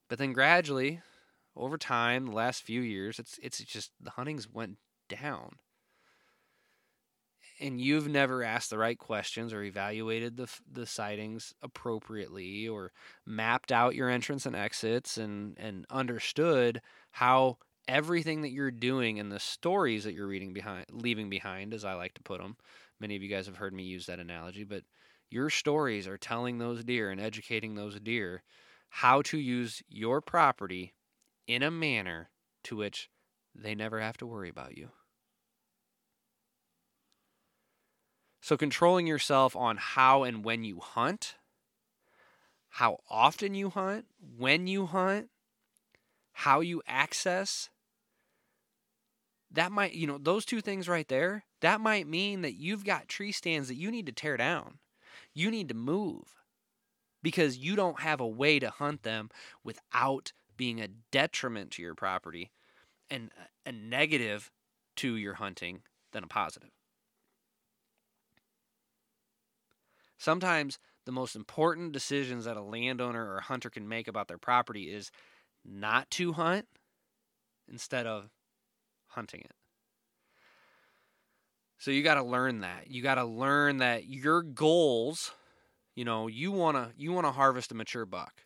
But 0.08 0.18
then 0.18 0.32
gradually, 0.32 1.02
over 1.56 1.78
time, 1.78 2.26
the 2.26 2.32
last 2.32 2.62
few 2.62 2.80
years, 2.80 3.18
it's 3.18 3.38
it's 3.42 3.58
just 3.58 3.92
the 4.00 4.10
huntings 4.10 4.48
went 4.52 4.78
down. 5.08 5.56
And 7.58 7.80
you've 7.80 8.08
never 8.08 8.42
asked 8.42 8.68
the 8.70 8.78
right 8.78 8.98
questions 8.98 9.52
or 9.52 9.62
evaluated 9.62 10.36
the 10.36 10.48
the 10.70 10.86
sightings 10.86 11.54
appropriately 11.62 12.68
or 12.68 12.92
mapped 13.24 13.72
out 13.72 13.94
your 13.94 14.10
entrance 14.10 14.44
and 14.46 14.54
exits 14.54 15.16
and 15.16 15.56
and 15.58 15.86
understood 15.90 16.82
how 17.12 17.58
everything 17.88 18.42
that 18.42 18.50
you're 18.50 18.70
doing 18.70 19.18
and 19.18 19.30
the 19.32 19.40
stories 19.40 20.04
that 20.04 20.12
you're 20.12 20.26
reading 20.26 20.52
behind 20.52 20.86
leaving 20.90 21.30
behind 21.30 21.72
as 21.72 21.84
I 21.84 21.94
like 21.94 22.14
to 22.14 22.22
put 22.22 22.40
them 22.40 22.56
many 23.00 23.16
of 23.16 23.22
you 23.22 23.28
guys 23.28 23.46
have 23.46 23.56
heard 23.56 23.72
me 23.72 23.84
use 23.84 24.06
that 24.06 24.18
analogy 24.18 24.64
but 24.64 24.82
your 25.30 25.48
stories 25.50 26.08
are 26.08 26.18
telling 26.18 26.58
those 26.58 26.84
deer 26.84 27.10
and 27.10 27.20
educating 27.20 27.74
those 27.74 27.98
deer 28.00 28.42
how 28.88 29.22
to 29.22 29.38
use 29.38 29.82
your 29.88 30.20
property 30.20 30.94
in 31.46 31.62
a 31.62 31.70
manner 31.70 32.30
to 32.64 32.76
which 32.76 33.11
they 33.54 33.74
never 33.74 34.00
have 34.00 34.16
to 34.18 34.26
worry 34.26 34.48
about 34.48 34.76
you 34.76 34.90
So, 38.46 38.56
controlling 38.56 39.09
yourself 39.09 39.56
on 39.56 39.76
how 39.76 40.22
and 40.22 40.44
when 40.44 40.62
you 40.62 40.78
hunt, 40.78 41.35
how 42.68 43.00
often 43.11 43.56
you 43.56 43.70
hunt, 43.70 44.04
when 44.38 44.68
you 44.68 44.87
hunt, 44.87 45.30
how 46.30 46.61
you 46.61 46.80
access, 46.87 47.70
that 49.50 49.72
might, 49.72 49.94
you 49.94 50.06
know, 50.06 50.18
those 50.18 50.44
two 50.44 50.61
things 50.61 50.88
right 50.88 51.09
there, 51.09 51.42
that 51.61 51.80
might 51.80 52.06
mean 52.06 52.42
that 52.42 52.54
you've 52.54 52.85
got 52.85 53.09
tree 53.09 53.32
stands 53.32 53.66
that 53.66 53.74
you 53.74 53.90
need 53.90 54.06
to 54.06 54.12
tear 54.12 54.37
down. 54.37 54.78
You 55.35 55.50
need 55.50 55.66
to 55.66 55.74
move 55.74 56.37
because 57.20 57.59
you 57.59 57.74
don't 57.74 57.98
have 57.98 58.20
a 58.20 58.28
way 58.28 58.61
to 58.61 58.70
hunt 58.70 59.02
them 59.02 59.28
without 59.64 60.30
being 60.56 60.80
a 60.80 60.88
detriment 61.10 61.70
to 61.72 61.82
your 61.82 61.94
property 61.94 62.50
and 63.10 63.30
a 63.64 63.72
negative 63.72 64.50
to 64.96 65.16
your 65.16 65.34
hunting 65.34 65.82
than 66.12 66.24
a 66.24 66.28
positive. 66.28 66.70
Sometimes 70.18 70.78
the 71.04 71.12
most 71.12 71.36
important 71.36 71.92
decisions 71.92 72.44
that 72.46 72.56
a 72.56 72.62
landowner 72.62 73.24
or 73.24 73.38
a 73.38 73.42
hunter 73.42 73.70
can 73.70 73.88
make 73.88 74.08
about 74.08 74.28
their 74.28 74.38
property 74.38 74.92
is 74.92 75.10
not 75.64 76.10
to 76.12 76.32
hunt 76.32 76.66
instead 77.68 78.06
of 78.06 78.30
hunting 79.08 79.40
it. 79.40 79.54
So 81.78 81.90
you 81.90 82.02
got 82.02 82.14
to 82.14 82.22
learn 82.22 82.60
that. 82.60 82.90
You 82.90 83.02
got 83.02 83.16
to 83.16 83.24
learn 83.24 83.78
that 83.78 84.06
your 84.06 84.42
goals, 84.42 85.32
you 85.94 86.04
know, 86.04 86.26
you 86.26 86.50
want 86.50 86.76
to 86.76 86.92
you 86.96 87.12
want 87.12 87.26
to 87.26 87.32
harvest 87.32 87.70
a 87.70 87.74
mature 87.74 88.06
buck. 88.06 88.45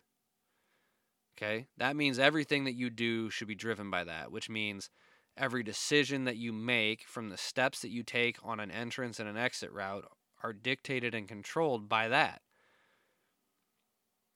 Okay? 1.41 1.67
That 1.77 1.95
means 1.95 2.19
everything 2.19 2.65
that 2.65 2.75
you 2.75 2.89
do 2.89 3.29
should 3.29 3.47
be 3.47 3.55
driven 3.55 3.89
by 3.89 4.03
that, 4.03 4.31
which 4.31 4.49
means 4.49 4.89
every 5.37 5.63
decision 5.63 6.25
that 6.25 6.37
you 6.37 6.53
make 6.53 7.05
from 7.07 7.29
the 7.29 7.37
steps 7.37 7.81
that 7.81 7.89
you 7.91 8.03
take 8.03 8.37
on 8.43 8.59
an 8.59 8.69
entrance 8.69 9.19
and 9.19 9.27
an 9.27 9.37
exit 9.37 9.71
route 9.71 10.05
are 10.43 10.53
dictated 10.53 11.15
and 11.15 11.27
controlled 11.27 11.89
by 11.89 12.07
that. 12.09 12.41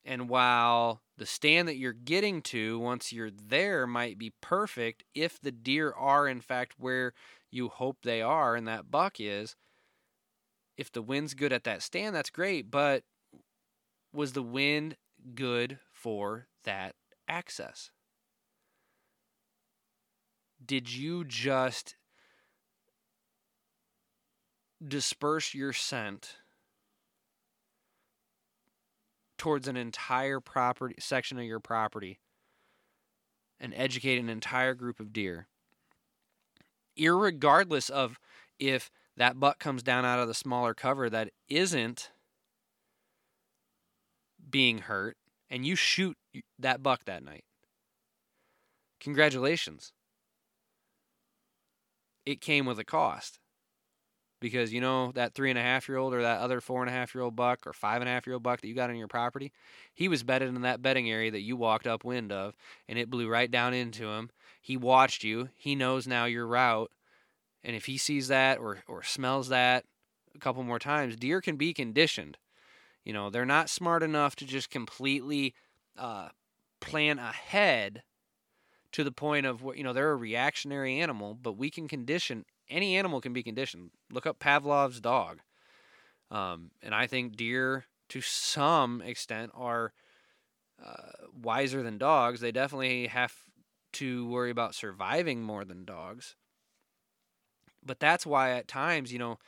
And 0.04 0.28
while 0.28 1.02
the 1.18 1.26
stand 1.26 1.66
that 1.68 1.76
you're 1.76 1.92
getting 1.92 2.40
to 2.42 2.78
once 2.78 3.12
you're 3.12 3.30
there 3.30 3.86
might 3.86 4.18
be 4.18 4.32
perfect, 4.40 5.04
if 5.14 5.40
the 5.40 5.50
deer 5.50 5.92
are 5.92 6.28
in 6.28 6.40
fact 6.40 6.74
where 6.78 7.12
you 7.50 7.68
hope 7.68 7.98
they 8.02 8.22
are 8.22 8.54
and 8.54 8.68
that 8.68 8.90
buck 8.90 9.16
is, 9.18 9.56
if 10.76 10.92
the 10.92 11.02
wind's 11.02 11.34
good 11.34 11.52
at 11.52 11.64
that 11.64 11.82
stand, 11.82 12.14
that's 12.14 12.30
great. 12.30 12.70
But 12.70 13.02
was 14.12 14.32
the 14.32 14.42
wind 14.42 14.96
good 15.34 15.78
for 15.96 16.46
that 16.64 16.94
access? 17.26 17.90
Did 20.64 20.92
you 20.92 21.24
just 21.24 21.96
disperse 24.86 25.54
your 25.54 25.72
scent 25.72 26.36
towards 29.38 29.68
an 29.68 29.76
entire 29.76 30.40
property 30.40 30.94
section 30.98 31.38
of 31.38 31.44
your 31.44 31.60
property 31.60 32.20
and 33.58 33.72
educate 33.74 34.18
an 34.18 34.28
entire 34.28 34.74
group 34.74 35.00
of 35.00 35.12
deer 35.12 35.48
irregardless 36.98 37.90
of 37.90 38.18
if 38.58 38.90
that 39.16 39.38
buck 39.38 39.58
comes 39.58 39.82
down 39.82 40.04
out 40.04 40.18
of 40.18 40.28
the 40.28 40.34
smaller 40.34 40.74
cover 40.74 41.08
that 41.10 41.30
isn't 41.48 42.10
being 44.50 44.78
hurt 44.78 45.16
and 45.50 45.66
you 45.66 45.76
shoot 45.76 46.16
that 46.58 46.82
buck 46.82 47.04
that 47.04 47.22
night 47.22 47.44
congratulations 49.00 49.92
it 52.24 52.40
came 52.40 52.66
with 52.66 52.78
a 52.78 52.84
cost 52.84 53.38
because 54.40 54.72
you 54.72 54.80
know 54.80 55.12
that 55.12 55.34
three 55.34 55.50
and 55.50 55.58
a 55.58 55.62
half 55.62 55.88
year 55.88 55.98
old 55.98 56.12
or 56.12 56.22
that 56.22 56.40
other 56.40 56.60
four 56.60 56.82
and 56.82 56.90
a 56.90 56.92
half 56.92 57.14
year 57.14 57.22
old 57.22 57.36
buck 57.36 57.66
or 57.66 57.72
five 57.72 58.00
and 58.02 58.08
a 58.08 58.12
half 58.12 58.26
year 58.26 58.34
old 58.34 58.42
buck 58.42 58.60
that 58.60 58.68
you 58.68 58.74
got 58.74 58.90
on 58.90 58.96
your 58.96 59.08
property, 59.08 59.52
he 59.94 60.08
was 60.08 60.22
bedded 60.22 60.48
in 60.48 60.60
that 60.62 60.82
bedding 60.82 61.10
area 61.10 61.30
that 61.30 61.40
you 61.40 61.56
walked 61.56 61.86
upwind 61.86 62.32
of, 62.32 62.54
and 62.88 62.98
it 62.98 63.10
blew 63.10 63.28
right 63.28 63.50
down 63.50 63.72
into 63.72 64.08
him. 64.08 64.30
He 64.60 64.76
watched 64.76 65.24
you. 65.24 65.48
He 65.56 65.74
knows 65.74 66.06
now 66.06 66.26
your 66.26 66.46
route, 66.46 66.90
and 67.64 67.74
if 67.74 67.86
he 67.86 67.96
sees 67.96 68.28
that 68.28 68.58
or 68.58 68.78
or 68.86 69.02
smells 69.02 69.48
that 69.48 69.84
a 70.34 70.38
couple 70.38 70.62
more 70.62 70.78
times, 70.78 71.16
deer 71.16 71.40
can 71.40 71.56
be 71.56 71.72
conditioned. 71.72 72.36
You 73.06 73.12
know 73.12 73.30
they're 73.30 73.46
not 73.46 73.70
smart 73.70 74.02
enough 74.02 74.34
to 74.36 74.44
just 74.44 74.68
completely 74.68 75.54
uh, 75.96 76.30
plan 76.80 77.20
ahead 77.20 78.02
to 78.90 79.04
the 79.04 79.12
point 79.12 79.46
of 79.46 79.62
what 79.62 79.78
you 79.78 79.84
know 79.84 79.92
they're 79.92 80.10
a 80.10 80.16
reactionary 80.16 80.98
animal, 80.98 81.32
but 81.40 81.56
we 81.56 81.70
can 81.70 81.86
condition 81.86 82.44
any 82.68 82.96
animal 82.96 83.20
can 83.20 83.32
be 83.32 83.44
conditioned. 83.44 83.90
Look 84.10 84.26
up 84.26 84.40
Pavlov's 84.40 85.00
dog. 85.00 85.38
Um, 86.32 86.72
and 86.82 86.92
I 86.96 87.06
think 87.06 87.36
deer, 87.36 87.84
to 88.08 88.20
some 88.20 89.00
extent, 89.00 89.52
are 89.54 89.92
uh, 90.84 91.28
wiser 91.40 91.84
than 91.84 91.98
dogs. 91.98 92.40
They 92.40 92.50
definitely 92.50 93.06
have 93.06 93.32
to 93.92 94.26
worry 94.26 94.50
about 94.50 94.74
surviving 94.74 95.42
more 95.42 95.64
than 95.64 95.84
dogs. 95.84 96.34
But 97.84 98.00
that's 98.00 98.26
why 98.26 98.50
at 98.50 98.66
times, 98.66 99.12
you 99.12 99.20
know, 99.20 99.38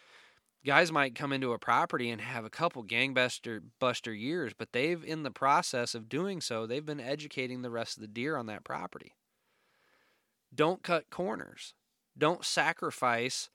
guys 0.64 0.92
might 0.92 1.14
come 1.14 1.32
into 1.32 1.52
a 1.52 1.58
property 1.58 2.10
and 2.10 2.20
have 2.20 2.44
a 2.44 2.50
couple 2.50 2.84
gangbuster 2.84 3.60
buster 3.78 4.12
years, 4.12 4.52
but 4.56 4.72
they've 4.72 5.02
in 5.04 5.22
the 5.22 5.30
process 5.30 5.94
of 5.94 6.08
doing 6.08 6.40
so, 6.40 6.66
they've 6.66 6.84
been 6.84 7.00
educating 7.00 7.62
the 7.62 7.70
rest 7.70 7.96
of 7.96 8.00
the 8.00 8.08
deer 8.08 8.36
on 8.36 8.46
that 8.46 8.64
property. 8.64 9.14
Don't 10.54 10.82
cut 10.82 11.10
corners. 11.10 11.74
Don't 12.16 12.44
sacrifice 12.44 13.50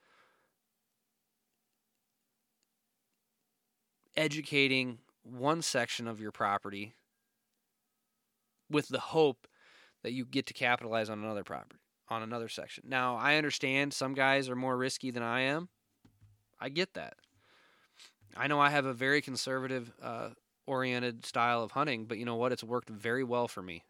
educating 4.15 4.99
one 5.23 5.61
section 5.61 6.07
of 6.07 6.19
your 6.21 6.31
property 6.31 6.93
with 8.69 8.87
the 8.87 8.99
hope 8.99 9.47
that 10.03 10.13
you 10.13 10.25
get 10.25 10.45
to 10.45 10.53
capitalize 10.53 11.09
on 11.09 11.23
another 11.23 11.43
property 11.43 11.79
on 12.09 12.21
another 12.21 12.49
section. 12.49 12.83
Now, 12.87 13.15
I 13.15 13.35
understand 13.35 13.93
some 13.93 14.13
guys 14.13 14.49
are 14.49 14.55
more 14.55 14.77
risky 14.77 15.09
than 15.09 15.23
I 15.23 15.41
am. 15.41 15.69
I 16.59 16.69
get 16.69 16.93
that. 16.93 17.15
I 18.35 18.47
know 18.47 18.59
I 18.59 18.69
have 18.69 18.85
a 18.85 18.93
very 18.93 19.21
conservative 19.21 19.91
uh, 20.01 20.29
oriented 20.65 21.25
style 21.25 21.63
of 21.63 21.71
hunting, 21.71 22.05
but 22.05 22.17
you 22.17 22.25
know 22.25 22.35
what? 22.35 22.51
It's 22.51 22.63
worked 22.63 22.89
very 22.89 23.23
well 23.23 23.47
for 23.47 23.61
me. 23.61 23.83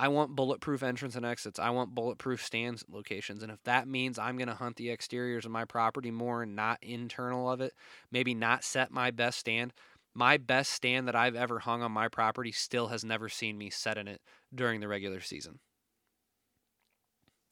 I 0.00 0.08
want 0.08 0.36
bulletproof 0.36 0.84
entrance 0.84 1.16
and 1.16 1.26
exits. 1.26 1.58
I 1.58 1.70
want 1.70 1.94
bulletproof 1.94 2.44
stands 2.44 2.84
locations. 2.88 3.42
And 3.42 3.50
if 3.50 3.62
that 3.64 3.88
means 3.88 4.16
I'm 4.16 4.36
going 4.36 4.48
to 4.48 4.54
hunt 4.54 4.76
the 4.76 4.90
exteriors 4.90 5.44
of 5.44 5.50
my 5.50 5.64
property 5.64 6.12
more 6.12 6.44
and 6.44 6.54
not 6.54 6.78
internal 6.82 7.50
of 7.50 7.60
it, 7.60 7.72
maybe 8.12 8.32
not 8.32 8.62
set 8.62 8.92
my 8.92 9.10
best 9.10 9.40
stand, 9.40 9.72
my 10.14 10.36
best 10.36 10.72
stand 10.72 11.08
that 11.08 11.16
I've 11.16 11.34
ever 11.34 11.58
hung 11.58 11.82
on 11.82 11.90
my 11.90 12.08
property 12.08 12.52
still 12.52 12.88
has 12.88 13.04
never 13.04 13.28
seen 13.28 13.58
me 13.58 13.70
set 13.70 13.98
in 13.98 14.06
it 14.06 14.20
during 14.54 14.80
the 14.80 14.88
regular 14.88 15.20
season. 15.20 15.58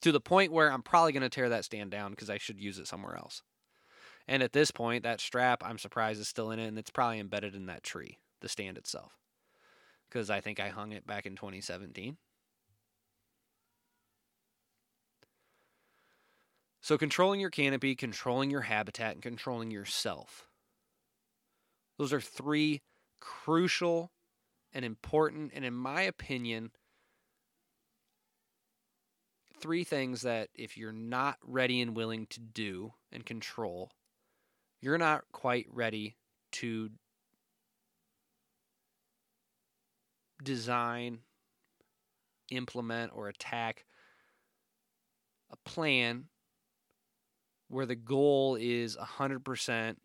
To 0.02 0.12
the 0.12 0.20
point 0.20 0.52
where 0.52 0.70
I'm 0.70 0.82
probably 0.82 1.12
going 1.12 1.22
to 1.22 1.28
tear 1.28 1.48
that 1.48 1.64
stand 1.64 1.90
down 1.90 2.10
because 2.10 2.30
I 2.30 2.38
should 2.38 2.60
use 2.60 2.78
it 2.78 2.86
somewhere 2.86 3.16
else. 3.16 3.42
And 4.28 4.42
at 4.42 4.52
this 4.52 4.70
point, 4.70 5.04
that 5.04 5.20
strap, 5.20 5.62
I'm 5.64 5.78
surprised, 5.78 6.20
is 6.20 6.28
still 6.28 6.50
in 6.50 6.58
it, 6.58 6.66
and 6.66 6.78
it's 6.78 6.90
probably 6.90 7.20
embedded 7.20 7.54
in 7.54 7.66
that 7.66 7.82
tree, 7.82 8.18
the 8.40 8.48
stand 8.48 8.76
itself. 8.76 9.12
Because 10.08 10.30
I 10.30 10.40
think 10.40 10.60
I 10.60 10.68
hung 10.68 10.92
it 10.92 11.06
back 11.06 11.26
in 11.26 11.36
2017. 11.36 12.16
So, 16.80 16.96
controlling 16.96 17.40
your 17.40 17.50
canopy, 17.50 17.96
controlling 17.96 18.50
your 18.50 18.60
habitat, 18.60 19.14
and 19.14 19.22
controlling 19.22 19.72
yourself. 19.72 20.46
Those 21.98 22.12
are 22.12 22.20
three 22.20 22.82
crucial 23.20 24.12
and 24.72 24.84
important, 24.84 25.52
and 25.54 25.64
in 25.64 25.74
my 25.74 26.02
opinion, 26.02 26.70
three 29.60 29.84
things 29.84 30.22
that 30.22 30.48
if 30.54 30.76
you're 30.76 30.92
not 30.92 31.38
ready 31.42 31.80
and 31.80 31.96
willing 31.96 32.26
to 32.26 32.40
do 32.40 32.92
and 33.12 33.24
control, 33.24 33.90
you're 34.80 34.98
not 34.98 35.24
quite 35.32 35.66
ready 35.70 36.16
to 36.52 36.90
design, 40.42 41.20
implement, 42.50 43.12
or 43.14 43.28
attack 43.28 43.84
a 45.50 45.56
plan 45.68 46.26
where 47.68 47.86
the 47.86 47.96
goal 47.96 48.56
is 48.60 48.96
100% 48.96 49.96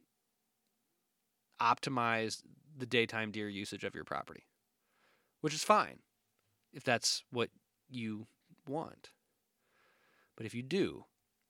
optimize 1.62 2.42
the 2.78 2.86
daytime 2.86 3.32
deer 3.32 3.48
usage 3.48 3.84
of 3.84 3.94
your 3.94 4.04
property, 4.04 4.46
which 5.42 5.54
is 5.54 5.64
fine 5.64 6.00
if 6.74 6.84
that's 6.84 7.24
what 7.32 7.50
you 7.90 8.26
want. 8.68 9.12
But 10.42 10.48
if 10.48 10.56
you 10.56 10.64
do, 10.64 11.06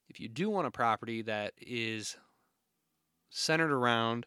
if 0.09 0.19
you 0.19 0.27
do 0.27 0.49
want 0.49 0.67
a 0.67 0.71
property 0.71 1.21
that 1.21 1.53
is 1.57 2.17
centered 3.29 3.71
around 3.71 4.25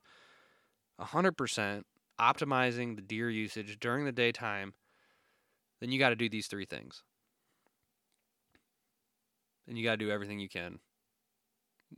100% 0.99 1.83
optimizing 2.19 2.97
the 2.97 3.03
deer 3.03 3.29
usage 3.29 3.79
during 3.79 4.07
the 4.07 4.11
daytime, 4.11 4.73
then 5.83 5.93
you 5.93 5.99
got 5.99 6.09
to 6.09 6.17
do 6.17 6.31
these 6.31 6.47
three 6.47 6.65
things. 6.65 7.03
And 9.69 9.77
you 9.77 9.85
got 9.85 9.91
to 9.91 9.97
do 10.07 10.11
everything 10.11 10.41
you 10.41 10.49
can 10.49 10.79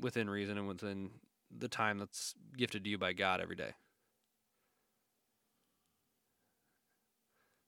within 0.00 0.28
reason 0.28 0.58
and 0.58 0.66
within 0.66 1.10
the 1.56 1.68
time 1.68 1.98
that's 1.98 2.34
gifted 2.58 2.82
to 2.82 2.90
you 2.90 2.98
by 2.98 3.12
God 3.12 3.40
every 3.40 3.54
day. 3.54 3.74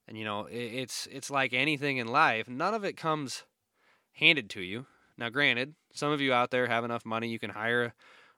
And 0.08 0.18
you 0.18 0.24
know, 0.24 0.48
it's 0.50 1.06
it's 1.08 1.30
like 1.30 1.52
anything 1.52 1.98
in 1.98 2.08
life, 2.08 2.48
none 2.48 2.74
of 2.74 2.84
it 2.84 2.96
comes 2.96 3.44
handed 4.12 4.50
to 4.50 4.60
you. 4.60 4.86
Now 5.16 5.28
granted, 5.28 5.74
some 5.92 6.12
of 6.12 6.20
you 6.20 6.32
out 6.32 6.50
there 6.50 6.66
have 6.66 6.84
enough 6.84 7.04
money 7.04 7.28
you 7.28 7.38
can 7.38 7.50
hire 7.50 7.84
a 7.84 7.92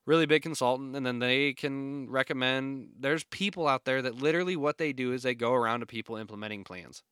really 0.06 0.26
big 0.26 0.42
consultant 0.42 0.96
and 0.96 1.04
then 1.04 1.18
they 1.18 1.52
can 1.52 2.08
recommend 2.08 2.88
there's 2.98 3.24
people 3.24 3.68
out 3.68 3.84
there 3.84 4.00
that 4.02 4.16
literally 4.16 4.56
what 4.56 4.78
they 4.78 4.92
do 4.92 5.12
is 5.12 5.22
they 5.22 5.34
go 5.34 5.52
around 5.52 5.80
to 5.80 5.86
people 5.86 6.16
implementing 6.16 6.64
plans. 6.64 7.02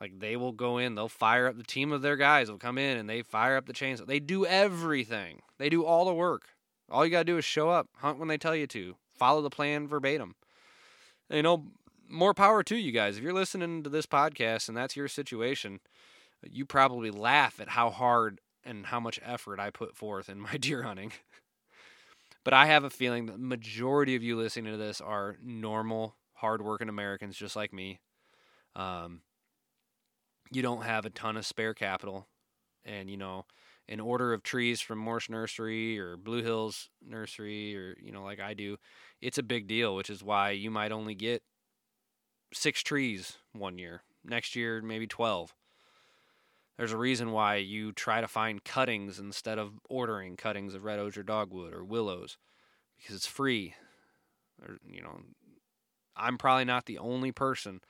Like 0.00 0.18
they 0.18 0.36
will 0.36 0.52
go 0.52 0.78
in, 0.78 0.94
they'll 0.94 1.08
fire 1.08 1.46
up 1.46 1.56
the 1.56 1.62
team 1.62 1.92
of 1.92 2.02
their 2.02 2.16
guys, 2.16 2.50
will 2.50 2.58
come 2.58 2.78
in 2.78 2.98
and 2.98 3.08
they 3.08 3.22
fire 3.22 3.56
up 3.56 3.66
the 3.66 3.72
chains. 3.72 4.02
They 4.06 4.20
do 4.20 4.44
everything. 4.44 5.40
They 5.58 5.68
do 5.68 5.84
all 5.84 6.04
the 6.04 6.14
work. 6.14 6.48
All 6.90 7.04
you 7.04 7.10
got 7.10 7.20
to 7.20 7.24
do 7.24 7.38
is 7.38 7.44
show 7.44 7.70
up, 7.70 7.88
hunt 7.96 8.18
when 8.18 8.28
they 8.28 8.36
tell 8.36 8.54
you 8.54 8.66
to, 8.66 8.96
follow 9.16 9.40
the 9.40 9.50
plan 9.50 9.88
verbatim. 9.88 10.34
You 11.30 11.42
know, 11.42 11.64
more 12.08 12.34
power 12.34 12.62
to 12.62 12.76
you 12.76 12.92
guys. 12.92 13.16
If 13.16 13.22
you're 13.22 13.32
listening 13.32 13.82
to 13.82 13.90
this 13.90 14.06
podcast 14.06 14.68
and 14.68 14.76
that's 14.76 14.96
your 14.96 15.08
situation, 15.08 15.80
you 16.50 16.64
probably 16.64 17.10
laugh 17.10 17.60
at 17.60 17.68
how 17.70 17.90
hard 17.90 18.40
and 18.64 18.86
how 18.86 19.00
much 19.00 19.20
effort 19.24 19.60
I 19.60 19.70
put 19.70 19.96
forth 19.96 20.28
in 20.28 20.40
my 20.48 20.56
deer 20.56 20.82
hunting. 20.82 21.12
but 22.44 22.54
I 22.54 22.66
have 22.66 22.84
a 22.84 22.90
feeling 22.90 23.26
the 23.26 23.38
majority 23.38 24.16
of 24.16 24.22
you 24.22 24.36
listening 24.36 24.72
to 24.72 24.78
this 24.78 25.00
are 25.00 25.36
normal, 25.42 26.16
hardworking 26.34 26.88
Americans 26.88 27.36
just 27.36 27.56
like 27.56 27.72
me. 27.72 28.00
Um, 28.76 29.20
you 30.50 30.62
don't 30.62 30.84
have 30.84 31.06
a 31.06 31.10
ton 31.10 31.36
of 31.36 31.46
spare 31.46 31.74
capital 31.74 32.28
and 32.84 33.10
you 33.10 33.16
know 33.16 33.44
an 33.88 34.00
order 34.00 34.32
of 34.32 34.42
trees 34.42 34.80
from 34.80 34.98
Morse 34.98 35.28
Nursery 35.28 35.98
or 35.98 36.16
Blue 36.16 36.42
Hills 36.42 36.88
Nursery 37.06 37.76
or 37.76 37.96
you 38.00 38.12
know 38.12 38.22
like 38.22 38.40
I 38.40 38.54
do 38.54 38.76
it's 39.20 39.38
a 39.38 39.42
big 39.42 39.66
deal 39.66 39.94
which 39.96 40.10
is 40.10 40.22
why 40.22 40.50
you 40.50 40.70
might 40.70 40.92
only 40.92 41.14
get 41.14 41.42
6 42.52 42.82
trees 42.82 43.38
one 43.52 43.78
year 43.78 44.02
next 44.24 44.54
year 44.54 44.80
maybe 44.80 45.06
12 45.06 45.54
there's 46.76 46.92
a 46.92 46.96
reason 46.98 47.30
why 47.30 47.56
you 47.56 47.92
try 47.92 48.20
to 48.20 48.28
find 48.28 48.64
cuttings 48.64 49.18
instead 49.18 49.58
of 49.58 49.72
ordering 49.88 50.36
cuttings 50.36 50.74
of 50.74 50.84
red 50.84 50.98
osier 50.98 51.22
dogwood 51.22 51.72
or 51.72 51.84
willows 51.84 52.36
because 52.96 53.14
it's 53.14 53.26
free 53.26 53.74
or 54.62 54.78
you 54.88 55.02
know 55.02 55.20
I'm 56.16 56.38
probably 56.38 56.64
not 56.64 56.86
the 56.86 56.98
only 56.98 57.32
person 57.32 57.80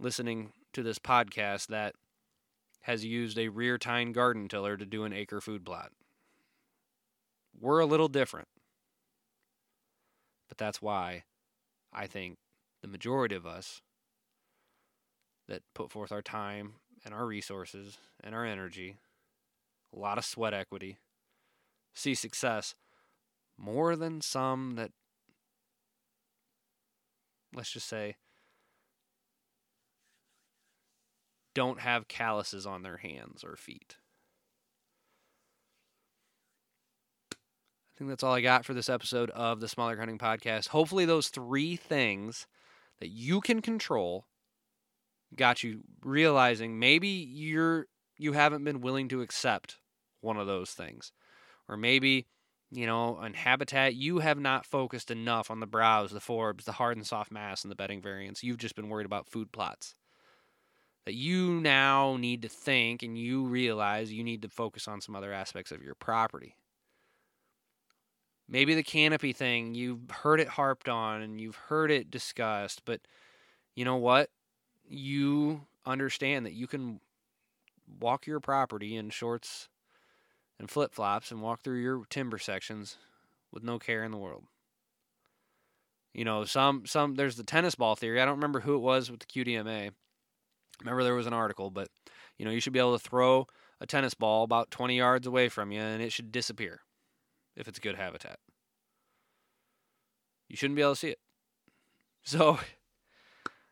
listening 0.00 0.52
to 0.72 0.82
this 0.82 0.98
podcast 0.98 1.68
that 1.68 1.94
has 2.82 3.04
used 3.04 3.38
a 3.38 3.48
rear 3.48 3.78
tine 3.78 4.12
garden 4.12 4.48
tiller 4.48 4.76
to 4.76 4.86
do 4.86 5.04
an 5.04 5.12
acre 5.12 5.40
food 5.40 5.64
plot. 5.64 5.90
We're 7.58 7.80
a 7.80 7.86
little 7.86 8.08
different. 8.08 8.48
But 10.48 10.58
that's 10.58 10.80
why 10.80 11.24
I 11.92 12.06
think 12.06 12.38
the 12.80 12.88
majority 12.88 13.34
of 13.34 13.46
us 13.46 13.82
that 15.48 15.62
put 15.74 15.90
forth 15.90 16.12
our 16.12 16.22
time 16.22 16.74
and 17.04 17.14
our 17.14 17.26
resources 17.26 17.98
and 18.22 18.34
our 18.34 18.44
energy, 18.44 18.96
a 19.94 19.98
lot 19.98 20.18
of 20.18 20.24
sweat 20.24 20.54
equity, 20.54 20.98
see 21.94 22.14
success 22.14 22.74
more 23.56 23.96
than 23.96 24.20
some 24.20 24.74
that, 24.76 24.92
let's 27.54 27.72
just 27.72 27.88
say, 27.88 28.16
don't 31.54 31.80
have 31.80 32.08
calluses 32.08 32.66
on 32.66 32.82
their 32.82 32.98
hands 32.98 33.42
or 33.42 33.56
feet. 33.56 33.96
I 37.32 37.98
think 37.98 38.10
that's 38.10 38.22
all 38.22 38.34
I 38.34 38.40
got 38.40 38.64
for 38.64 38.74
this 38.74 38.88
episode 38.88 39.30
of 39.30 39.58
the 39.58 39.66
Smallacre 39.66 39.98
Hunting 39.98 40.18
Podcast. 40.18 40.68
Hopefully, 40.68 41.04
those 41.04 41.30
three 41.30 41.74
things 41.74 42.46
that 43.00 43.08
you 43.08 43.40
can 43.40 43.60
control 43.60 44.26
got 45.36 45.62
you 45.62 45.82
realizing 46.02 46.78
maybe 46.78 47.08
you're 47.08 47.86
you 48.18 48.32
haven't 48.32 48.64
been 48.64 48.80
willing 48.80 49.08
to 49.08 49.22
accept 49.22 49.78
one 50.20 50.36
of 50.36 50.46
those 50.46 50.70
things, 50.70 51.12
or 51.68 51.76
maybe 51.76 52.26
you 52.70 52.86
know 52.86 53.16
on 53.16 53.34
habitat 53.34 53.94
you 53.94 54.18
have 54.18 54.38
not 54.38 54.66
focused 54.66 55.10
enough 55.10 55.50
on 55.50 55.60
the 55.60 55.66
browse, 55.66 56.10
the 56.10 56.20
forbs, 56.20 56.64
the 56.64 56.72
hard 56.72 56.96
and 56.96 57.06
soft 57.06 57.30
mast, 57.30 57.64
and 57.64 57.70
the 57.70 57.76
bedding 57.76 58.02
variants. 58.02 58.42
You've 58.42 58.58
just 58.58 58.76
been 58.76 58.88
worried 58.88 59.06
about 59.06 59.28
food 59.28 59.52
plots 59.52 59.94
that 61.04 61.14
you 61.14 61.58
now 61.60 62.16
need 62.18 62.42
to 62.42 62.48
think 62.48 63.02
and 63.02 63.16
you 63.16 63.46
realize 63.46 64.12
you 64.12 64.22
need 64.22 64.42
to 64.42 64.48
focus 64.48 64.86
on 64.86 65.00
some 65.00 65.16
other 65.16 65.32
aspects 65.32 65.72
of 65.72 65.82
your 65.82 65.94
property. 65.94 66.54
Maybe 68.48 68.74
the 68.74 68.82
canopy 68.82 69.32
thing, 69.32 69.74
you've 69.74 70.10
heard 70.10 70.40
it 70.40 70.48
harped 70.48 70.88
on 70.88 71.22
and 71.22 71.40
you've 71.40 71.56
heard 71.56 71.90
it 71.90 72.10
discussed, 72.10 72.82
but 72.84 73.00
you 73.74 73.84
know 73.84 73.96
what? 73.96 74.30
You 74.88 75.62
understand 75.86 76.46
that 76.46 76.54
you 76.54 76.66
can 76.66 77.00
walk 78.00 78.26
your 78.26 78.40
property 78.40 78.96
in 78.96 79.10
shorts 79.10 79.68
and 80.58 80.70
flip 80.70 80.94
flops 80.94 81.30
and 81.30 81.42
walk 81.42 81.62
through 81.62 81.80
your 81.80 82.04
timber 82.10 82.38
sections 82.38 82.96
with 83.52 83.62
no 83.62 83.78
care 83.78 84.02
in 84.04 84.10
the 84.10 84.16
world. 84.16 84.44
You 86.14 86.24
know, 86.24 86.44
some 86.44 86.86
some 86.86 87.14
there's 87.14 87.36
the 87.36 87.44
tennis 87.44 87.74
ball 87.74 87.94
theory. 87.94 88.20
I 88.20 88.24
don't 88.24 88.36
remember 88.36 88.60
who 88.60 88.74
it 88.74 88.80
was 88.80 89.10
with 89.10 89.20
the 89.20 89.26
QDMA, 89.26 89.92
remember 90.80 91.04
there 91.04 91.14
was 91.14 91.26
an 91.26 91.32
article, 91.32 91.70
but 91.70 91.88
you 92.38 92.44
know, 92.44 92.50
you 92.50 92.60
should 92.60 92.72
be 92.72 92.78
able 92.78 92.98
to 92.98 93.08
throw 93.08 93.46
a 93.80 93.86
tennis 93.86 94.14
ball 94.14 94.44
about 94.44 94.70
20 94.70 94.96
yards 94.96 95.26
away 95.26 95.48
from 95.48 95.72
you 95.72 95.80
and 95.80 96.02
it 96.02 96.12
should 96.12 96.32
disappear 96.32 96.80
if 97.56 97.68
it's 97.68 97.78
good 97.78 97.96
habitat. 97.96 98.38
You 100.48 100.56
shouldn't 100.56 100.76
be 100.76 100.82
able 100.82 100.92
to 100.92 100.98
see 100.98 101.10
it. 101.10 101.18
So 102.24 102.58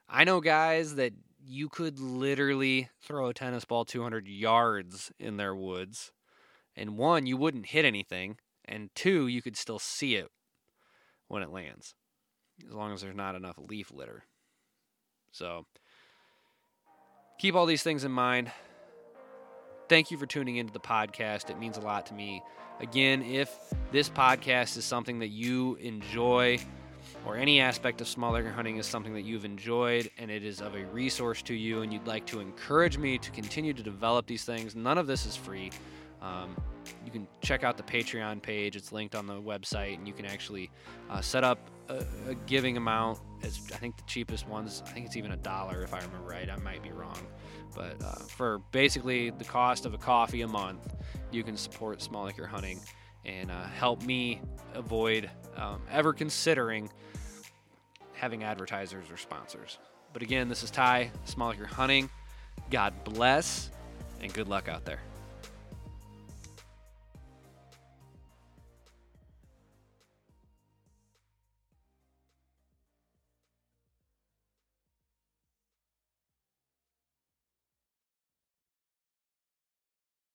I 0.09 0.25
know 0.25 0.41
guys 0.41 0.95
that 0.97 1.13
you 1.45 1.69
could 1.69 1.99
literally 1.99 2.89
throw 3.03 3.29
a 3.29 3.35
tennis 3.35 3.65
ball 3.65 3.85
200 3.85 4.27
yards 4.29 5.13
in 5.19 5.37
their 5.37 5.55
woods 5.55 6.13
and 6.77 6.99
one 6.99 7.27
you 7.27 7.37
wouldn't 7.37 7.67
hit 7.67 7.85
anything 7.85 8.39
and 8.65 8.91
two 8.95 9.27
you 9.27 9.43
could 9.43 9.57
still 9.57 9.79
see 9.79 10.17
it 10.17 10.29
when 11.29 11.43
it 11.43 11.51
lands, 11.51 11.95
as 12.67 12.75
long 12.75 12.93
as 12.93 13.01
there's 13.01 13.17
not 13.17 13.35
enough 13.35 13.59
leaf 13.59 13.93
litter. 13.93 14.25
So 15.33 15.67
keep 17.39 17.55
all 17.55 17.67
these 17.67 17.83
things 17.83 18.05
in 18.05 18.13
mind. 18.13 18.51
Thank 19.89 20.11
you 20.11 20.19
for 20.19 20.27
tuning 20.27 20.57
into 20.57 20.73
the 20.73 20.81
podcast. 20.81 21.49
It 21.51 21.59
means 21.59 21.77
a 21.77 21.81
lot 21.81 22.07
to 22.07 22.15
me. 22.15 22.43
Again, 22.81 23.23
if 23.23 23.51
this 23.93 24.11
podcast 24.11 24.77
is 24.77 24.85
something 24.85 25.21
that 25.21 25.29
you 25.29 25.77
enjoy, 25.77 26.59
or 27.25 27.37
any 27.37 27.61
aspect 27.61 28.01
of 28.01 28.09
small 28.09 28.33
smallacre 28.33 28.53
hunting 28.53 28.77
is 28.77 28.87
something 28.87 29.15
that 29.15 29.23
you've 29.23 29.45
enjoyed 29.45 30.11
and 30.19 30.31
it 30.31 30.45
is 30.45 30.61
of 30.61 30.75
a 30.75 30.85
resource 30.87 31.43
to 31.43 31.55
you, 31.55 31.83
and 31.83 31.93
you'd 31.93 32.07
like 32.07 32.27
to 32.27 32.41
encourage 32.41 32.99
me 32.99 33.19
to 33.19 33.31
continue 33.31 33.73
to 33.73 33.83
develop 33.83 34.27
these 34.27 34.45
things, 34.45 34.75
none 34.75 34.99
of 34.99 35.07
this 35.07 35.27
is 35.27 35.37
free. 35.37 35.71
Um, 36.23 36.57
you 37.05 37.11
can 37.11 37.27
check 37.41 37.63
out 37.63 37.77
the 37.77 37.83
Patreon 37.83 38.43
page. 38.43 38.75
It's 38.75 38.91
linked 38.91 39.15
on 39.15 39.27
the 39.27 39.35
website, 39.35 39.95
and 39.95 40.07
you 40.07 40.15
can 40.15 40.25
actually 40.25 40.71
uh, 41.11 41.21
set 41.21 41.45
up 41.45 41.59
a, 41.89 42.05
a, 42.29 42.35
giving 42.47 42.77
amount. 42.77 43.21
As 43.43 43.61
I 43.73 43.77
think 43.77 43.97
the 43.97 44.03
cheapest 44.07 44.49
ones, 44.49 44.83
I 44.87 44.91
think 44.91 45.07
it's 45.07 45.17
even 45.17 45.33
a 45.33 45.37
dollar 45.37 45.83
if 45.83 45.93
I 45.93 45.99
remember 45.99 46.27
right. 46.27 46.49
I 46.49 46.57
might 46.57 46.83
be 46.83 46.91
wrong, 46.91 47.19
but 47.75 48.03
uh, 48.03 48.13
for 48.13 48.59
basically 48.73 49.31
the 49.31 49.45
cost 49.45 49.85
of 49.85 49.95
a 49.95 49.99
coffee 49.99 50.41
a 50.41 50.49
month, 50.49 50.95
you 51.31 51.45
can 51.45 51.57
support 51.57 52.01
smallacre 52.01 52.47
hunting 52.47 52.81
and 53.27 53.51
uh, 53.51 53.65
help 53.65 54.03
me 54.03 54.41
avoid 54.75 55.29
um, 55.57 55.83
ever 55.91 56.13
considering 56.13 56.89
having 58.13 58.45
advertisers 58.45 59.11
or 59.11 59.17
sponsors. 59.17 59.79
But 60.13 60.23
again, 60.23 60.49
this 60.49 60.63
is 60.63 60.71
Ty, 60.71 61.11
Smallacre 61.27 61.67
Hunting. 61.67 62.09
God 62.71 62.95
bless, 63.05 63.71
and 64.23 64.33
good 64.33 64.49
luck 64.49 64.69
out 64.69 64.85
there. 64.85 65.01